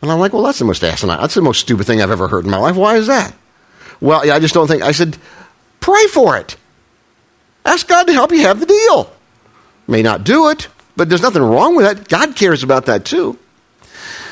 And 0.00 0.10
I'm 0.10 0.18
like, 0.18 0.32
well, 0.32 0.42
that's 0.42 0.58
the 0.58 0.64
most 0.64 0.82
asinine. 0.82 1.20
That's 1.20 1.34
the 1.34 1.42
most 1.42 1.60
stupid 1.60 1.86
thing 1.86 2.00
I've 2.00 2.10
ever 2.10 2.28
heard 2.28 2.44
in 2.44 2.50
my 2.50 2.58
life. 2.58 2.76
Why 2.76 2.96
is 2.96 3.06
that? 3.06 3.34
Well, 4.00 4.24
yeah, 4.24 4.34
I 4.34 4.38
just 4.38 4.54
don't 4.54 4.66
think. 4.66 4.82
I 4.82 4.92
said, 4.92 5.18
pray 5.80 6.06
for 6.06 6.38
it. 6.38 6.56
Ask 7.66 7.88
God 7.88 8.06
to 8.06 8.12
help 8.12 8.32
you 8.32 8.40
have 8.40 8.60
the 8.60 8.66
deal. 8.66 9.12
May 9.86 10.02
not 10.02 10.24
do 10.24 10.48
it, 10.48 10.68
but 10.96 11.08
there's 11.08 11.22
nothing 11.22 11.42
wrong 11.42 11.76
with 11.76 11.86
that. 11.86 12.08
God 12.08 12.36
cares 12.36 12.62
about 12.62 12.86
that 12.86 13.04
too. 13.04 13.38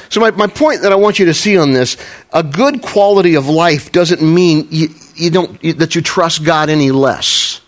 So, 0.08 0.20
my, 0.20 0.30
my 0.32 0.46
point 0.46 0.82
that 0.82 0.92
I 0.92 0.96
want 0.96 1.18
you 1.18 1.26
to 1.26 1.34
see 1.34 1.56
on 1.56 1.72
this 1.72 1.96
a 2.32 2.42
good 2.42 2.82
quality 2.82 3.34
of 3.34 3.48
life 3.48 3.92
doesn't 3.92 4.22
mean 4.22 4.68
you, 4.70 4.88
you 5.14 5.30
don't, 5.30 5.62
you, 5.64 5.72
that 5.74 5.94
you 5.94 6.02
trust 6.02 6.44
God 6.44 6.68
any 6.68 6.90
less. 6.90 7.62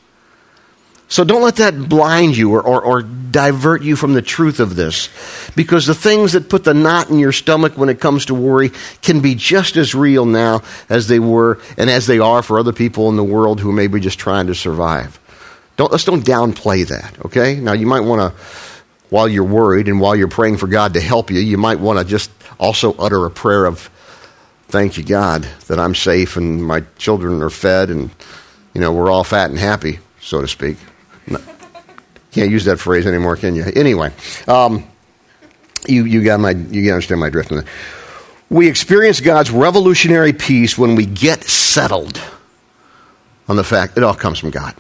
So 1.15 1.23
don't 1.23 1.43
let 1.43 1.57
that 1.57 1.89
blind 1.89 2.37
you 2.37 2.53
or, 2.53 2.63
or, 2.63 2.83
or, 2.83 3.03
divert 3.03 3.83
you 3.83 3.97
from 3.97 4.15
the 4.15 4.23
truth 4.23 4.61
of 4.61 4.77
this. 4.77 5.09
Because 5.57 5.87
the 5.87 5.95
things 5.95 6.33
that 6.33 6.49
put 6.49 6.63
the 6.63 6.73
knot 6.73 7.11
in 7.11 7.19
your 7.19 7.33
stomach 7.33 7.77
when 7.77 7.89
it 7.89 8.01
comes 8.01 8.27
to 8.27 8.35
worry 8.35 8.71
can 9.03 9.21
be 9.21 9.35
just 9.35 9.77
as 9.77 9.95
real 9.95 10.25
now 10.25 10.63
as 10.89 11.09
they 11.09 11.19
were 11.19 11.61
and 11.77 11.91
as 11.91 12.07
they 12.07 12.21
are 12.21 12.43
for 12.43 12.59
other 12.59 12.73
people 12.73 13.09
in 13.09 13.17
the 13.17 13.25
world 13.25 13.61
who 13.61 13.73
may 13.73 13.89
be 13.89 13.99
just 13.99 14.19
trying 14.19 14.47
to 14.47 14.55
survive. 14.55 15.19
Don't, 15.77 15.91
let's 15.91 16.05
don't 16.05 16.25
downplay 16.25 16.87
that, 16.87 17.25
okay? 17.27 17.57
Now, 17.57 17.73
you 17.73 17.87
might 17.87 18.01
want 18.01 18.21
to, 18.21 18.43
while 19.15 19.29
you're 19.29 19.45
worried 19.45 19.87
and 19.87 20.01
while 20.01 20.17
you're 20.17 20.27
praying 20.27 20.57
for 20.57 20.67
God 20.67 20.95
to 20.95 21.01
help 21.01 21.31
you, 21.31 21.39
you 21.39 21.57
might 21.57 21.79
want 21.79 22.01
to 22.01 22.05
just 22.05 22.33
also 22.59 22.95
utter 22.95 23.25
a 23.27 23.31
prayer 23.31 23.65
of, 23.65 23.89
thank 24.67 24.99
you, 24.99 25.05
God, 25.05 25.45
that 25.69 25.79
I'm 25.79 25.95
safe 25.95 26.37
and 26.37 26.65
my 26.65 26.83
children 26.99 27.41
are 27.41 27.49
fed 27.49 27.91
and, 27.91 28.11
you 28.75 28.81
know, 28.81 28.93
we're 28.93 29.13
all 29.13 29.23
fat 29.23 29.51
and 29.51 29.59
happy, 29.59 30.01
so 30.21 30.41
to 30.41 30.49
speak. 30.49 30.79
No, 31.29 31.39
can't 32.33 32.51
use 32.51 32.65
that 32.65 32.79
phrase 32.79 33.07
anymore, 33.07 33.37
can 33.37 33.55
you? 33.55 33.63
Anyway, 33.77 34.13
um, 34.49 34.85
you, 35.87 36.07
you, 36.07 36.25
got 36.25 36.41
my, 36.41 36.51
you 36.51 36.91
understand 36.91 37.21
my 37.21 37.31
drift. 37.31 37.53
We 38.51 38.67
experience 38.67 39.21
God's 39.21 39.53
revolutionary 39.53 40.33
peace 40.33 40.77
when 40.77 40.97
we 40.97 41.07
get 41.07 41.45
settled 41.45 42.21
on 43.47 43.55
the 43.55 43.63
fact 43.63 43.97
it 43.97 44.03
all 44.03 44.17
comes 44.17 44.41
from 44.41 44.51
God. 44.51 44.75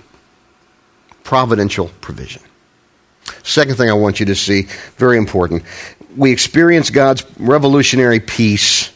Providential 1.22 1.92
provision. 2.00 2.42
Second 3.44 3.76
thing 3.76 3.90
I 3.90 3.94
want 3.94 4.20
you 4.20 4.26
to 4.26 4.34
see, 4.34 4.62
very 4.96 5.18
important. 5.18 5.62
We 6.16 6.32
experience 6.32 6.90
God's 6.90 7.24
revolutionary 7.38 8.18
peace 8.18 8.90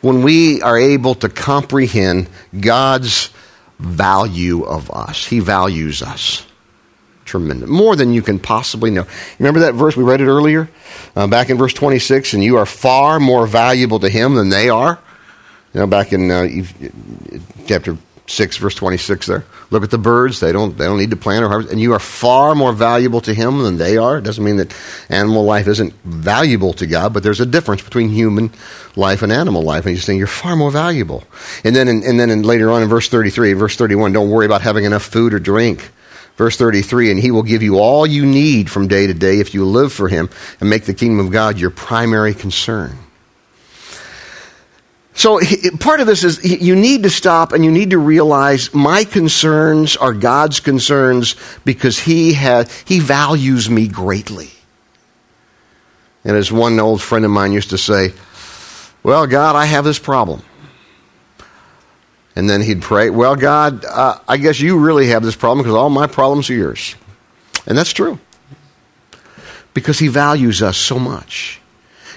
when 0.00 0.22
we 0.22 0.62
are 0.62 0.78
able 0.78 1.14
to 1.16 1.28
comprehend 1.28 2.28
God's 2.58 3.30
value 3.78 4.64
of 4.64 4.90
us. 4.90 5.26
He 5.26 5.40
values 5.40 6.02
us. 6.02 6.46
Tremendous. 7.26 7.68
More 7.68 7.94
than 7.94 8.14
you 8.14 8.22
can 8.22 8.38
possibly 8.38 8.90
know. 8.90 9.06
Remember 9.38 9.60
that 9.60 9.74
verse? 9.74 9.96
We 9.96 10.04
read 10.04 10.20
it 10.20 10.28
earlier? 10.28 10.68
Uh, 11.14 11.26
back 11.26 11.50
in 11.50 11.58
verse 11.58 11.72
26, 11.74 12.34
and 12.34 12.42
you 12.42 12.56
are 12.56 12.66
far 12.66 13.20
more 13.20 13.46
valuable 13.46 13.98
to 14.00 14.08
him 14.08 14.34
than 14.34 14.48
they 14.48 14.68
are. 14.70 14.98
You 15.72 15.80
know, 15.80 15.86
back 15.86 16.12
in 16.12 16.30
uh, 16.30 16.46
chapter 17.66 17.98
6, 18.26 18.56
verse 18.58 18.74
26 18.74 19.26
there. 19.26 19.44
Look 19.74 19.82
at 19.82 19.90
the 19.90 19.98
birds. 19.98 20.38
They 20.38 20.52
don't, 20.52 20.78
they 20.78 20.84
don't 20.84 20.98
need 20.98 21.10
to 21.10 21.16
plant 21.16 21.44
or 21.44 21.48
harvest. 21.48 21.72
And 21.72 21.80
you 21.80 21.94
are 21.94 21.98
far 21.98 22.54
more 22.54 22.72
valuable 22.72 23.20
to 23.22 23.34
him 23.34 23.64
than 23.64 23.76
they 23.76 23.96
are. 23.96 24.18
It 24.18 24.22
doesn't 24.22 24.44
mean 24.44 24.58
that 24.58 24.72
animal 25.08 25.44
life 25.44 25.66
isn't 25.66 25.92
valuable 26.04 26.72
to 26.74 26.86
God, 26.86 27.12
but 27.12 27.24
there's 27.24 27.40
a 27.40 27.46
difference 27.46 27.82
between 27.82 28.08
human 28.08 28.52
life 28.94 29.22
and 29.22 29.32
animal 29.32 29.62
life. 29.62 29.84
And 29.84 29.96
he's 29.96 30.04
saying 30.04 30.20
you're 30.20 30.28
far 30.28 30.54
more 30.54 30.70
valuable. 30.70 31.24
And 31.64 31.74
then, 31.74 31.88
in, 31.88 32.04
and 32.04 32.20
then 32.20 32.30
in, 32.30 32.44
later 32.44 32.70
on 32.70 32.84
in 32.84 32.88
verse 32.88 33.08
33, 33.08 33.54
verse 33.54 33.74
31, 33.74 34.12
don't 34.12 34.30
worry 34.30 34.46
about 34.46 34.62
having 34.62 34.84
enough 34.84 35.02
food 35.02 35.34
or 35.34 35.40
drink 35.40 35.90
Verse 36.36 36.56
33 36.56 37.10
And 37.10 37.20
he 37.20 37.30
will 37.30 37.42
give 37.42 37.62
you 37.62 37.78
all 37.78 38.06
you 38.06 38.26
need 38.26 38.70
from 38.70 38.88
day 38.88 39.06
to 39.06 39.14
day 39.14 39.40
if 39.40 39.54
you 39.54 39.64
live 39.64 39.92
for 39.92 40.08
him 40.08 40.28
and 40.60 40.70
make 40.70 40.84
the 40.84 40.94
kingdom 40.94 41.24
of 41.24 41.32
God 41.32 41.58
your 41.58 41.70
primary 41.70 42.34
concern. 42.34 42.98
So, 45.16 45.40
part 45.78 46.00
of 46.00 46.08
this 46.08 46.24
is 46.24 46.44
you 46.44 46.74
need 46.74 47.04
to 47.04 47.10
stop 47.10 47.52
and 47.52 47.64
you 47.64 47.70
need 47.70 47.90
to 47.90 47.98
realize 47.98 48.74
my 48.74 49.04
concerns 49.04 49.96
are 49.96 50.12
God's 50.12 50.58
concerns 50.58 51.36
because 51.64 51.98
He, 51.98 52.32
has, 52.32 52.70
he 52.80 52.98
values 52.98 53.70
me 53.70 53.86
greatly. 53.86 54.50
And 56.24 56.36
as 56.36 56.50
one 56.50 56.80
old 56.80 57.00
friend 57.00 57.24
of 57.24 57.30
mine 57.30 57.52
used 57.52 57.70
to 57.70 57.78
say, 57.78 58.12
Well, 59.02 59.26
God, 59.26 59.54
I 59.56 59.66
have 59.66 59.84
this 59.84 59.98
problem. 59.98 60.42
And 62.34 62.50
then 62.50 62.60
he'd 62.62 62.82
pray, 62.82 63.10
Well, 63.10 63.36
God, 63.36 63.84
uh, 63.84 64.18
I 64.26 64.38
guess 64.38 64.58
you 64.58 64.78
really 64.78 65.08
have 65.08 65.22
this 65.22 65.36
problem 65.36 65.62
because 65.62 65.76
all 65.76 65.90
my 65.90 66.08
problems 66.08 66.50
are 66.50 66.54
yours. 66.54 66.96
And 67.66 67.78
that's 67.78 67.92
true. 67.92 68.18
Because 69.74 69.98
he 69.98 70.08
values 70.08 70.62
us 70.62 70.76
so 70.76 70.98
much. 70.98 71.60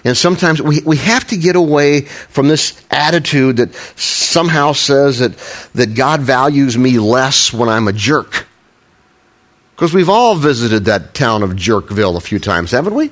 And 0.04 0.16
sometimes 0.16 0.62
we, 0.62 0.82
we 0.82 0.98
have 0.98 1.25
to 1.27 1.38
get 1.38 1.56
away 1.56 2.01
from 2.01 2.48
this 2.48 2.82
attitude 2.92 3.58
that 3.58 3.74
somehow 3.96 4.74
says 4.74 5.20
that, 5.20 5.38
that 5.74 5.96
God 5.96 6.22
values 6.22 6.77
me 6.77 7.00
less 7.00 7.51
when 7.51 7.70
I'm 7.70 7.88
a 7.88 7.94
jerk. 7.94 8.48
Because 9.75 9.94
we've 9.94 10.10
all 10.10 10.36
visited 10.36 10.86
that 10.86 11.13
town 11.13 11.44
of 11.44 11.51
Jerkville 11.51 12.18
a 12.18 12.22
few 12.22 12.39
times, 12.39 12.72
haven't 12.72 12.96
we? 12.96 13.12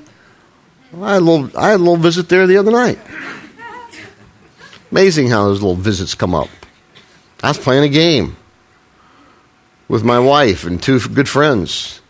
I 1.02 1.14
had, 1.14 1.22
a 1.22 1.26
little, 1.26 1.60
I 1.60 1.70
had 1.72 1.76
a 1.76 1.84
little 1.84 1.98
visit 1.98 2.30
there 2.30 2.48
the 2.48 2.58
other 2.58 2.72
night. 2.72 3.00
Amazing 4.92 5.30
how 5.30 5.46
those 5.46 5.62
little 5.62 5.76
visits 5.76 6.16
come 6.16 6.34
up. 6.34 6.50
I 7.44 7.50
was 7.50 7.58
playing 7.58 7.84
a 7.84 7.90
game 7.90 8.38
with 9.88 10.04
my 10.04 10.20
wife 10.20 10.64
and 10.64 10.82
two 10.82 11.00
good 11.00 11.30
friends. 11.30 12.02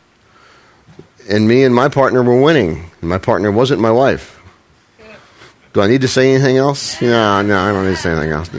And 1.30 1.48
me 1.48 1.64
and 1.64 1.74
my 1.74 1.90
partner 1.90 2.22
were 2.22 2.40
winning. 2.40 2.92
My 3.02 3.18
partner 3.18 3.52
wasn't 3.52 3.82
my 3.82 3.92
wife. 3.92 4.35
Do 5.76 5.82
I 5.82 5.88
need 5.88 6.02
to 6.02 6.08
say 6.08 6.34
anything 6.34 6.56
else? 6.56 7.02
No, 7.02 7.42
no, 7.42 7.60
I 7.60 7.74
don't 7.74 7.84
need 7.84 7.98
to 7.98 8.02
say 8.02 8.12
anything 8.12 8.32
else. 8.32 8.50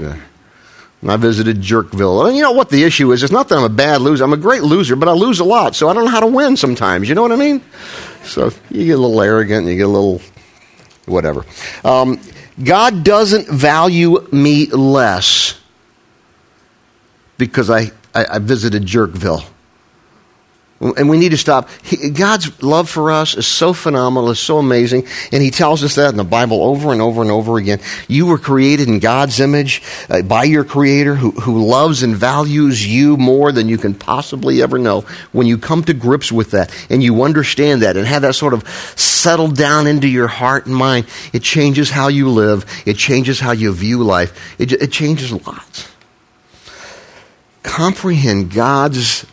I 1.09 1.17
visited 1.17 1.63
Jerkville. 1.63 2.27
And 2.27 2.37
you 2.37 2.43
know 2.43 2.53
what 2.53 2.69
the 2.69 2.85
issue 2.85 3.11
is? 3.11 3.23
It's 3.23 3.33
not 3.33 3.49
that 3.49 3.57
I'm 3.57 3.65
a 3.65 3.71
bad 3.71 4.03
loser. 4.03 4.23
I'm 4.23 4.35
a 4.35 4.37
great 4.37 4.63
loser, 4.63 4.97
but 4.97 5.09
I 5.09 5.13
lose 5.13 5.41
a 5.41 5.45
lot, 5.45 5.75
so 5.75 5.89
I 5.89 5.95
don't 5.95 6.05
know 6.05 6.11
how 6.11 6.21
to 6.21 6.27
win 6.27 6.59
sometimes. 6.59 7.09
You 7.09 7.15
know 7.15 7.23
what 7.23 7.33
I 7.33 7.37
mean? 7.37 7.63
So 8.25 8.51
you 8.71 8.85
get 8.85 8.99
a 8.99 9.01
little 9.01 9.23
arrogant, 9.23 9.61
and 9.61 9.71
you 9.71 9.77
get 9.77 9.87
a 9.87 9.89
little 9.89 10.21
whatever. 11.07 11.47
Um, 11.85 12.21
God 12.63 13.03
doesn't 13.03 13.49
value 13.49 14.29
me 14.31 14.67
less 14.67 15.59
because 17.39 17.71
I, 17.71 17.93
I, 18.15 18.27
I 18.33 18.39
visited 18.41 18.85
Jerkville. 18.85 19.43
And 20.79 21.09
we 21.09 21.19
need 21.19 21.31
to 21.31 21.39
stop. 21.39 21.71
God's 22.13 22.63
love 22.63 22.91
for 22.91 23.11
us 23.11 23.35
is 23.35 23.47
so 23.47 23.73
phenomenal, 23.73 24.29
is 24.29 24.39
so 24.39 24.59
amazing. 24.59 25.07
And 25.33 25.43
He 25.43 25.51
tells 25.51 25.83
us 25.83 25.95
that 25.95 26.11
in 26.11 26.17
the 26.17 26.25
Bible 26.25 26.63
over 26.63 26.93
and 26.93 27.01
over 27.01 27.23
and 27.23 27.31
over 27.31 27.57
again. 27.57 27.81
You 28.09 28.27
were 28.27 28.37
created 28.37 28.89
in 28.89 28.99
God's 28.99 29.41
image 29.41 29.83
uh, 30.11 30.21
by 30.21 30.45
your 30.45 30.65
Creator 30.65 31.15
who, 31.15 31.31
who 31.31 31.65
loves 31.65 32.03
and 32.03 32.15
values 32.15 32.87
you 32.87 33.17
more 33.17 33.53
than 33.53 33.69
you 33.69 33.79
can 33.79 33.95
possibly 33.95 34.61
ever 34.63 34.79
know. 34.79 35.01
When 35.33 35.47
you 35.47 35.57
come 35.57 35.83
to 35.85 35.95
grips 35.95 36.31
with 36.31 36.51
that 36.51 36.71
and 36.91 37.03
you 37.03 37.23
understand 37.23 37.81
that 37.81 37.97
and 37.97 38.07
have 38.07 38.23
that 38.23 38.35
sort 38.35 38.53
of 38.53 38.69
settled 38.97 39.57
down 39.57 39.87
into 39.87 40.09
your 40.09 40.29
heart 40.29 40.67
and 40.67 40.77
mind, 40.77 41.07
it 41.33 41.43
changes 41.43 41.91
how 41.91 42.09
you 42.09 42.29
live, 42.29 42.67
it 42.85 42.99
changes 42.99 43.41
how 43.41 43.53
you 43.53 43.73
view 43.73 44.03
life, 44.03 44.61
it, 44.61 44.73
it 44.73 44.93
changes 44.93 45.33
lots 45.33 45.89
comprehend 47.67 48.53
God's, 48.53 49.27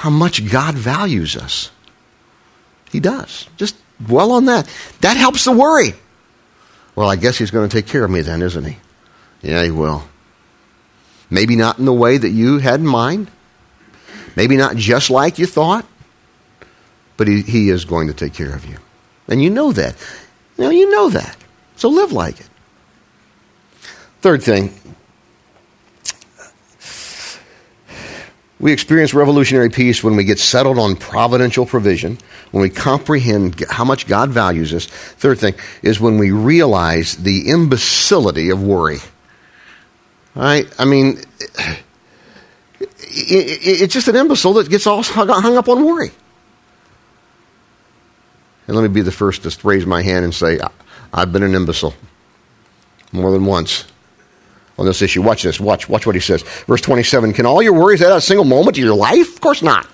how 0.00 0.08
much 0.08 0.50
God 0.50 0.76
values 0.76 1.36
us. 1.36 1.70
He 2.90 3.00
does. 3.00 3.46
Just 3.58 3.76
dwell 4.02 4.32
on 4.32 4.46
that. 4.46 4.66
That 5.02 5.18
helps 5.18 5.44
the 5.44 5.52
worry. 5.52 5.92
Well, 6.96 7.10
I 7.10 7.16
guess 7.16 7.36
He's 7.36 7.50
going 7.50 7.68
to 7.68 7.76
take 7.76 7.86
care 7.86 8.02
of 8.02 8.10
me 8.10 8.22
then, 8.22 8.40
isn't 8.40 8.64
He? 8.64 8.78
Yeah, 9.42 9.62
He 9.62 9.70
will. 9.70 10.04
Maybe 11.28 11.54
not 11.54 11.78
in 11.78 11.84
the 11.84 11.92
way 11.92 12.16
that 12.16 12.30
you 12.30 12.60
had 12.60 12.80
in 12.80 12.86
mind. 12.86 13.30
Maybe 14.36 14.56
not 14.56 14.74
just 14.76 15.10
like 15.10 15.38
you 15.38 15.44
thought. 15.44 15.84
But 17.18 17.28
He, 17.28 17.42
he 17.42 17.68
is 17.68 17.84
going 17.84 18.08
to 18.08 18.14
take 18.14 18.32
care 18.32 18.54
of 18.54 18.64
you. 18.64 18.78
And 19.28 19.42
you 19.42 19.50
know 19.50 19.70
that. 19.72 19.96
Now, 20.56 20.70
you 20.70 20.90
know 20.90 21.10
that. 21.10 21.36
So 21.76 21.90
live 21.90 22.12
like 22.12 22.40
it. 22.40 22.48
Third 24.22 24.42
thing, 24.42 24.79
We 28.60 28.72
experience 28.72 29.14
revolutionary 29.14 29.70
peace 29.70 30.04
when 30.04 30.16
we 30.16 30.24
get 30.24 30.38
settled 30.38 30.78
on 30.78 30.94
providential 30.94 31.64
provision, 31.64 32.18
when 32.50 32.60
we 32.60 32.68
comprehend 32.68 33.64
how 33.70 33.84
much 33.84 34.06
God 34.06 34.28
values 34.28 34.74
us. 34.74 34.84
Third 34.84 35.38
thing 35.38 35.54
is 35.82 35.98
when 35.98 36.18
we 36.18 36.30
realize 36.30 37.16
the 37.16 37.48
imbecility 37.48 38.50
of 38.50 38.62
worry. 38.62 38.98
Right? 40.34 40.70
I 40.78 40.84
mean, 40.84 41.20
it's 42.78 43.94
just 43.94 44.08
an 44.08 44.16
imbecile 44.16 44.52
that 44.52 44.68
gets 44.68 44.86
all 44.86 45.02
hung 45.02 45.56
up 45.56 45.68
on 45.70 45.82
worry. 45.82 46.10
And 48.66 48.76
let 48.76 48.82
me 48.82 48.88
be 48.88 49.00
the 49.00 49.10
first 49.10 49.42
to 49.42 49.66
raise 49.66 49.86
my 49.86 50.02
hand 50.02 50.24
and 50.26 50.34
say, 50.34 50.60
I've 51.14 51.32
been 51.32 51.42
an 51.42 51.54
imbecile 51.54 51.94
more 53.10 53.30
than 53.32 53.46
once 53.46 53.86
on 54.80 54.86
this 54.86 55.02
issue. 55.02 55.20
Watch 55.20 55.42
this. 55.42 55.60
Watch. 55.60 55.88
Watch 55.88 56.06
what 56.06 56.14
he 56.16 56.20
says. 56.20 56.42
Verse 56.42 56.80
27. 56.80 57.34
Can 57.34 57.46
all 57.46 57.62
your 57.62 57.74
worries 57.74 58.02
add 58.02 58.12
a 58.12 58.20
single 58.20 58.46
moment 58.46 58.76
to 58.76 58.82
your 58.82 58.94
life? 58.94 59.34
Of 59.34 59.40
course 59.40 59.62
not. 59.62 59.86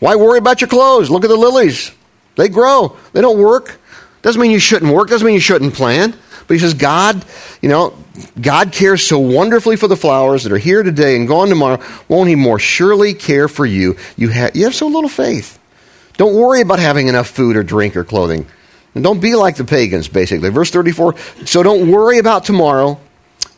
Why 0.00 0.16
worry 0.16 0.38
about 0.38 0.60
your 0.60 0.68
clothes? 0.68 1.08
Look 1.08 1.24
at 1.24 1.28
the 1.28 1.36
lilies. 1.36 1.92
They 2.34 2.48
grow. 2.48 2.96
They 3.12 3.20
don't 3.20 3.38
work. 3.38 3.80
Doesn't 4.22 4.40
mean 4.40 4.50
you 4.50 4.58
shouldn't 4.58 4.92
work. 4.92 5.08
Doesn't 5.08 5.24
mean 5.24 5.34
you 5.34 5.40
shouldn't 5.40 5.74
plan. 5.74 6.10
But 6.46 6.54
he 6.54 6.58
says, 6.58 6.74
God, 6.74 7.24
you 7.62 7.68
know, 7.68 7.96
God 8.40 8.72
cares 8.72 9.06
so 9.06 9.20
wonderfully 9.20 9.76
for 9.76 9.86
the 9.86 9.96
flowers 9.96 10.42
that 10.42 10.52
are 10.52 10.58
here 10.58 10.82
today 10.82 11.14
and 11.14 11.28
gone 11.28 11.48
tomorrow. 11.48 11.80
Won't 12.08 12.28
he 12.28 12.34
more 12.34 12.58
surely 12.58 13.14
care 13.14 13.46
for 13.46 13.64
you? 13.64 13.96
You 14.16 14.30
have, 14.30 14.56
you 14.56 14.64
have 14.64 14.74
so 14.74 14.88
little 14.88 15.08
faith. 15.08 15.58
Don't 16.14 16.34
worry 16.34 16.60
about 16.60 16.80
having 16.80 17.06
enough 17.06 17.28
food 17.28 17.56
or 17.56 17.62
drink 17.62 17.96
or 17.96 18.04
clothing. 18.04 18.46
And 18.94 19.04
don't 19.04 19.20
be 19.20 19.36
like 19.36 19.56
the 19.56 19.64
pagans, 19.64 20.08
basically. 20.08 20.50
Verse 20.50 20.70
34 20.70 21.16
So 21.46 21.62
don't 21.62 21.90
worry 21.90 22.18
about 22.18 22.44
tomorrow, 22.44 23.00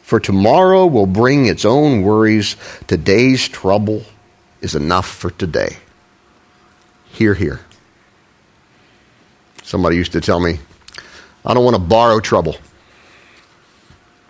for 0.02 0.20
tomorrow 0.20 0.86
will 0.86 1.06
bring 1.06 1.46
its 1.46 1.64
own 1.64 2.02
worries. 2.02 2.56
Today's 2.86 3.48
trouble 3.48 4.02
is 4.60 4.74
enough 4.74 5.08
for 5.08 5.30
today. 5.30 5.76
Hear, 7.06 7.34
hear. 7.34 7.60
Somebody 9.62 9.96
used 9.96 10.12
to 10.12 10.20
tell 10.20 10.40
me, 10.40 10.58
I 11.46 11.54
don't 11.54 11.64
want 11.64 11.76
to 11.76 11.82
borrow 11.82 12.20
trouble. 12.20 12.56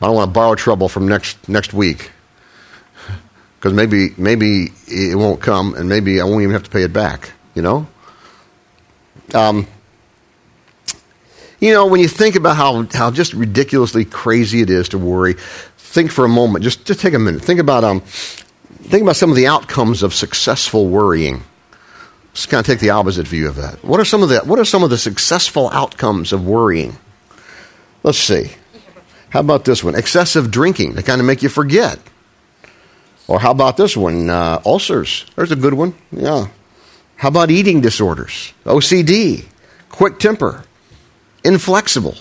I 0.00 0.07
don't 0.07 0.14
want 0.14 0.29
to 0.29 0.33
borrow 0.33 0.55
trouble 0.55 0.88
from 0.88 1.09
next, 1.09 1.49
next 1.49 1.73
week. 1.73 2.11
Because 3.59 3.75
maybe, 3.75 4.09
maybe 4.17 4.73
it 4.88 5.17
won't 5.17 5.41
come, 5.41 5.75
and 5.75 5.88
maybe 5.88 6.21
I 6.21 6.25
won't 6.25 6.43
even 6.43 6.52
have 6.52 6.64
to 6.64 6.71
pay 6.71 6.83
it 6.83 6.93
back, 6.93 7.31
you 7.55 7.62
know? 7.62 7.87
Um, 9.33 9.69
you 11.62 11.73
know, 11.73 11.87
when 11.87 12.00
you 12.00 12.09
think 12.09 12.35
about 12.35 12.57
how, 12.57 12.83
how 12.92 13.12
just 13.12 13.35
ridiculously 13.35 14.04
crazy 14.04 14.62
it 14.62 14.69
is 14.69 14.88
to 14.88 14.99
worry, 14.99 15.35
think 15.76 16.11
for 16.11 16.25
a 16.25 16.28
moment, 16.28 16.64
just, 16.64 16.85
just 16.85 16.99
take 16.99 17.14
a 17.14 17.21
minute. 17.21 17.40
Think 17.40 17.61
about, 17.61 17.85
um, 17.85 18.00
think 18.00 19.04
about 19.04 19.14
some 19.14 19.31
of 19.31 19.37
the 19.37 19.47
outcomes 19.47 20.02
of 20.02 20.12
successful 20.12 20.88
worrying. 20.88 21.45
Just 22.35 22.49
kind 22.49 22.59
of 22.59 22.66
take 22.66 22.81
the 22.81 22.90
opposite 22.90 23.28
view 23.28 23.47
of 23.49 23.54
that. 23.57 23.85
What 23.85 24.00
are 24.00 24.04
some 24.04 24.25
of 24.25 24.28
the, 24.28 24.40
what 24.40 24.59
are 24.59 24.64
some 24.64 24.83
of 24.83 24.90
the 24.90 24.99
successful 24.99 25.71
outcomes 25.71 26.33
of 26.33 26.45
worrying? 26.45 26.97
Let's 28.02 28.19
see. 28.19 28.50
How 29.31 29.38
about 29.38 29.64
this 29.64 29.85
one? 29.85 29.95
Excessive 29.95 30.50
drinking 30.50 30.97
to 30.97 31.02
kind 31.04 31.21
of 31.21 31.28
make 31.28 31.45
you 31.45 31.49
forget. 31.49 32.00
Or 33.28 33.38
how 33.38 33.52
about 33.52 33.76
this 33.76 33.97
one? 33.97 34.28
Uh, 34.28 34.61
ulcers. 34.66 35.26
There's 35.37 35.52
a 35.52 35.57
good 35.57 35.75
one. 35.75 35.95
Yeah. 36.11 36.49
How 37.14 37.28
about 37.28 37.52
eating 37.52 37.81
disorders? 37.81 38.52
OCD, 38.64 39.45
quick 39.90 40.19
temper, 40.19 40.64
inflexible, 41.44 42.16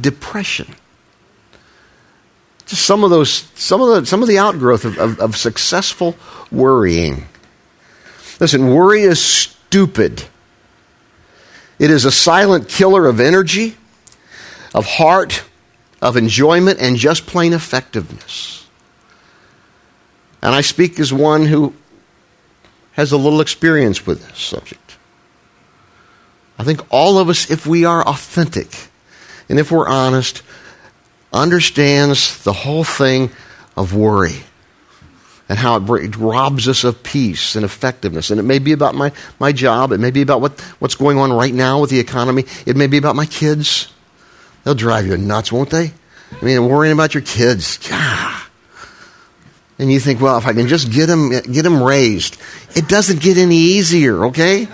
depression. 0.00 0.74
Just 2.66 2.82
some 2.82 3.04
of 3.04 3.10
those, 3.10 3.50
some 3.54 3.80
of 3.80 3.88
the, 3.88 4.06
some 4.06 4.22
of 4.22 4.28
the 4.28 4.38
outgrowth 4.38 4.84
of, 4.84 4.98
of, 4.98 5.20
of 5.20 5.36
successful 5.36 6.16
worrying. 6.50 7.26
Listen, 8.40 8.74
worry 8.74 9.02
is 9.02 9.22
stupid. 9.22 10.24
It 11.78 11.90
is 11.90 12.04
a 12.04 12.10
silent 12.10 12.68
killer 12.68 13.06
of 13.06 13.20
energy, 13.20 13.76
of 14.74 14.86
heart, 14.86 15.44
of 16.02 16.16
enjoyment, 16.16 16.80
and 16.80 16.96
just 16.96 17.26
plain 17.26 17.52
effectiveness. 17.52 18.66
And 20.42 20.54
I 20.54 20.60
speak 20.60 20.98
as 20.98 21.12
one 21.12 21.46
who 21.46 21.74
has 22.92 23.12
a 23.12 23.16
little 23.16 23.40
experience 23.40 24.06
with 24.06 24.26
this 24.26 24.38
subject. 24.38 24.85
I 26.58 26.64
think 26.64 26.80
all 26.90 27.18
of 27.18 27.28
us, 27.28 27.50
if 27.50 27.66
we 27.66 27.84
are 27.84 28.06
authentic 28.06 28.88
and 29.48 29.58
if 29.58 29.70
we're 29.70 29.88
honest, 29.88 30.42
understands 31.32 32.42
the 32.44 32.52
whole 32.52 32.84
thing 32.84 33.30
of 33.76 33.94
worry 33.94 34.42
and 35.48 35.58
how 35.58 35.76
it 35.76 36.16
robs 36.16 36.66
us 36.66 36.82
of 36.82 37.02
peace 37.02 37.54
and 37.54 37.64
effectiveness. 37.64 38.30
And 38.30 38.40
it 38.40 38.42
may 38.42 38.58
be 38.58 38.72
about 38.72 38.94
my, 38.94 39.12
my 39.38 39.52
job. 39.52 39.92
It 39.92 39.98
may 39.98 40.10
be 40.10 40.22
about 40.22 40.40
what, 40.40 40.60
what's 40.80 40.96
going 40.96 41.18
on 41.18 41.32
right 41.32 41.54
now 41.54 41.80
with 41.80 41.90
the 41.90 42.00
economy. 42.00 42.44
It 42.64 42.76
may 42.76 42.86
be 42.88 42.96
about 42.96 43.14
my 43.14 43.26
kids. 43.26 43.92
They'll 44.64 44.74
drive 44.74 45.06
you 45.06 45.16
nuts, 45.16 45.52
won't 45.52 45.70
they? 45.70 45.92
I 46.32 46.44
mean, 46.44 46.68
worrying 46.68 46.92
about 46.92 47.14
your 47.14 47.22
kids. 47.22 47.78
God. 47.88 48.42
And 49.78 49.92
you 49.92 50.00
think, 50.00 50.20
well, 50.20 50.38
if 50.38 50.46
I 50.46 50.54
can 50.54 50.66
just 50.68 50.90
get 50.90 51.06
them, 51.06 51.28
get 51.30 51.62
them 51.62 51.82
raised, 51.82 52.38
it 52.74 52.88
doesn't 52.88 53.20
get 53.20 53.36
any 53.36 53.56
easier, 53.56 54.26
okay? 54.26 54.66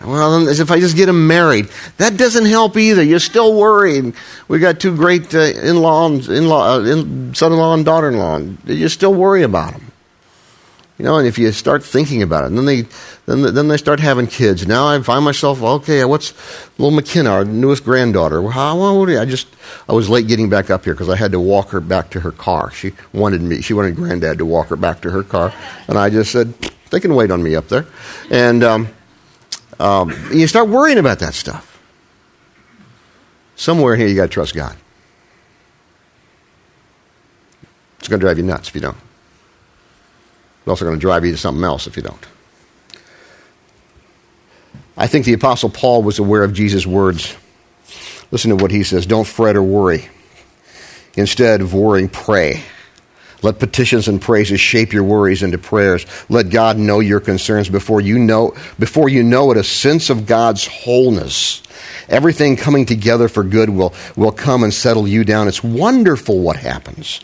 Well, 0.00 0.48
as 0.48 0.60
if 0.60 0.70
I 0.70 0.78
just 0.78 0.96
get 0.96 1.06
them 1.06 1.26
married. 1.26 1.68
That 1.96 2.16
doesn't 2.16 2.46
help 2.46 2.76
either. 2.76 3.02
You're 3.02 3.18
still 3.18 3.58
worried. 3.58 4.14
We 4.46 4.60
got 4.60 4.78
two 4.78 4.94
great 4.94 5.34
uh, 5.34 5.38
in-laws, 5.40 6.28
in-law, 6.28 6.74
uh, 6.74 6.80
in, 6.84 7.34
son-in-law 7.34 7.74
and 7.74 7.84
daughter-in-law. 7.84 8.40
You 8.66 8.88
still 8.88 9.12
worry 9.12 9.42
about 9.42 9.72
them. 9.72 9.90
You 10.98 11.04
know, 11.04 11.16
and 11.16 11.28
if 11.28 11.38
you 11.38 11.50
start 11.52 11.84
thinking 11.84 12.22
about 12.22 12.44
it, 12.44 12.46
and 12.48 12.58
then 12.58 12.64
they, 12.64 12.82
then, 13.26 13.54
then 13.54 13.68
they 13.68 13.76
start 13.76 14.00
having 14.00 14.26
kids. 14.26 14.66
Now 14.66 14.88
I 14.88 15.00
find 15.00 15.24
myself, 15.24 15.62
okay, 15.62 16.04
what's 16.04 16.32
little 16.76 16.90
McKenna, 16.90 17.30
our 17.30 17.44
newest 17.44 17.84
granddaughter? 17.84 18.42
How 18.48 18.78
old? 18.78 19.08
I 19.10 19.24
just, 19.24 19.46
I 19.88 19.92
was 19.92 20.08
late 20.08 20.26
getting 20.26 20.48
back 20.48 20.70
up 20.70 20.84
here 20.84 20.94
because 20.94 21.08
I 21.08 21.16
had 21.16 21.32
to 21.32 21.40
walk 21.40 21.70
her 21.70 21.80
back 21.80 22.10
to 22.10 22.20
her 22.20 22.32
car. 22.32 22.72
She 22.72 22.92
wanted 23.12 23.42
me, 23.42 23.62
she 23.62 23.74
wanted 23.74 23.94
granddad 23.94 24.38
to 24.38 24.46
walk 24.46 24.68
her 24.68 24.76
back 24.76 25.00
to 25.02 25.10
her 25.10 25.22
car. 25.22 25.52
And 25.86 25.96
I 25.96 26.10
just 26.10 26.32
said, 26.32 26.52
they 26.90 26.98
can 26.98 27.14
wait 27.14 27.30
on 27.30 27.44
me 27.44 27.54
up 27.54 27.68
there. 27.68 27.86
And, 28.30 28.64
um, 28.64 28.88
um, 29.78 30.12
you 30.32 30.46
start 30.46 30.68
worrying 30.68 30.98
about 30.98 31.20
that 31.20 31.34
stuff. 31.34 31.80
Somewhere 33.56 33.96
here, 33.96 34.06
you 34.06 34.14
got 34.14 34.22
to 34.22 34.28
trust 34.28 34.54
God. 34.54 34.76
It's 37.98 38.08
going 38.08 38.20
to 38.20 38.24
drive 38.24 38.38
you 38.38 38.44
nuts 38.44 38.68
if 38.68 38.74
you 38.74 38.80
don't. 38.80 38.96
It's 40.60 40.68
also 40.68 40.84
going 40.84 40.96
to 40.96 41.00
drive 41.00 41.24
you 41.24 41.32
to 41.32 41.36
something 41.36 41.64
else 41.64 41.86
if 41.86 41.96
you 41.96 42.02
don't. 42.02 42.26
I 44.96 45.06
think 45.06 45.24
the 45.24 45.32
Apostle 45.32 45.70
Paul 45.70 46.02
was 46.02 46.18
aware 46.18 46.42
of 46.42 46.52
Jesus' 46.52 46.86
words. 46.86 47.36
Listen 48.30 48.50
to 48.50 48.56
what 48.56 48.70
he 48.70 48.82
says 48.82 49.06
Don't 49.06 49.26
fret 49.26 49.56
or 49.56 49.62
worry. 49.62 50.08
Instead 51.16 51.60
of 51.60 51.74
worrying, 51.74 52.08
pray. 52.08 52.62
Let 53.42 53.60
petitions 53.60 54.08
and 54.08 54.20
praises 54.20 54.60
shape 54.60 54.92
your 54.92 55.04
worries 55.04 55.42
into 55.42 55.58
prayers. 55.58 56.04
Let 56.28 56.50
God 56.50 56.76
know 56.76 56.98
your 57.00 57.20
concerns 57.20 57.68
before 57.68 58.00
you 58.00 58.18
know 58.18 58.54
before 58.78 59.08
you 59.08 59.22
know 59.22 59.52
it. 59.52 59.56
A 59.56 59.64
sense 59.64 60.10
of 60.10 60.26
God's 60.26 60.66
wholeness, 60.66 61.62
everything 62.08 62.56
coming 62.56 62.84
together 62.84 63.28
for 63.28 63.44
good 63.44 63.70
will 63.70 63.94
will 64.16 64.32
come 64.32 64.64
and 64.64 64.74
settle 64.74 65.06
you 65.06 65.24
down. 65.24 65.46
It's 65.46 65.62
wonderful 65.62 66.40
what 66.40 66.56
happens 66.56 67.20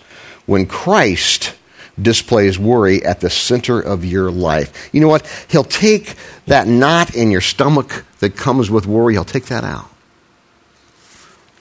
when 0.47 0.67
Christ 0.67 1.55
displays 2.01 2.59
worry 2.59 3.05
at 3.05 3.21
the 3.21 3.31
center 3.31 3.81
of 3.81 4.05
your 4.05 4.31
life. 4.31 4.91
You 4.93 5.01
know 5.01 5.09
what? 5.09 5.27
He'll 5.49 5.65
take 5.65 6.15
that 6.47 6.67
knot 6.67 7.15
in 7.15 7.31
your 7.31 7.41
stomach 7.41 8.05
that 8.21 8.37
comes 8.37 8.71
with 8.71 8.87
worry. 8.87 9.15
He'll 9.15 9.25
take 9.25 9.47
that 9.47 9.65
out 9.65 9.87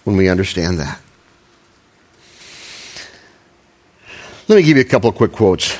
when 0.03 0.17
we 0.17 0.29
understand 0.29 0.79
that. 0.79 0.99
Let 4.49 4.57
me 4.57 4.63
give 4.63 4.75
you 4.75 4.83
a 4.83 4.85
couple 4.85 5.09
of 5.09 5.15
quick 5.15 5.31
quotes. 5.31 5.77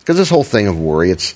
Because 0.00 0.18
this 0.18 0.28
whole 0.28 0.44
thing 0.44 0.66
of 0.66 0.78
worry, 0.78 1.10
it's, 1.10 1.34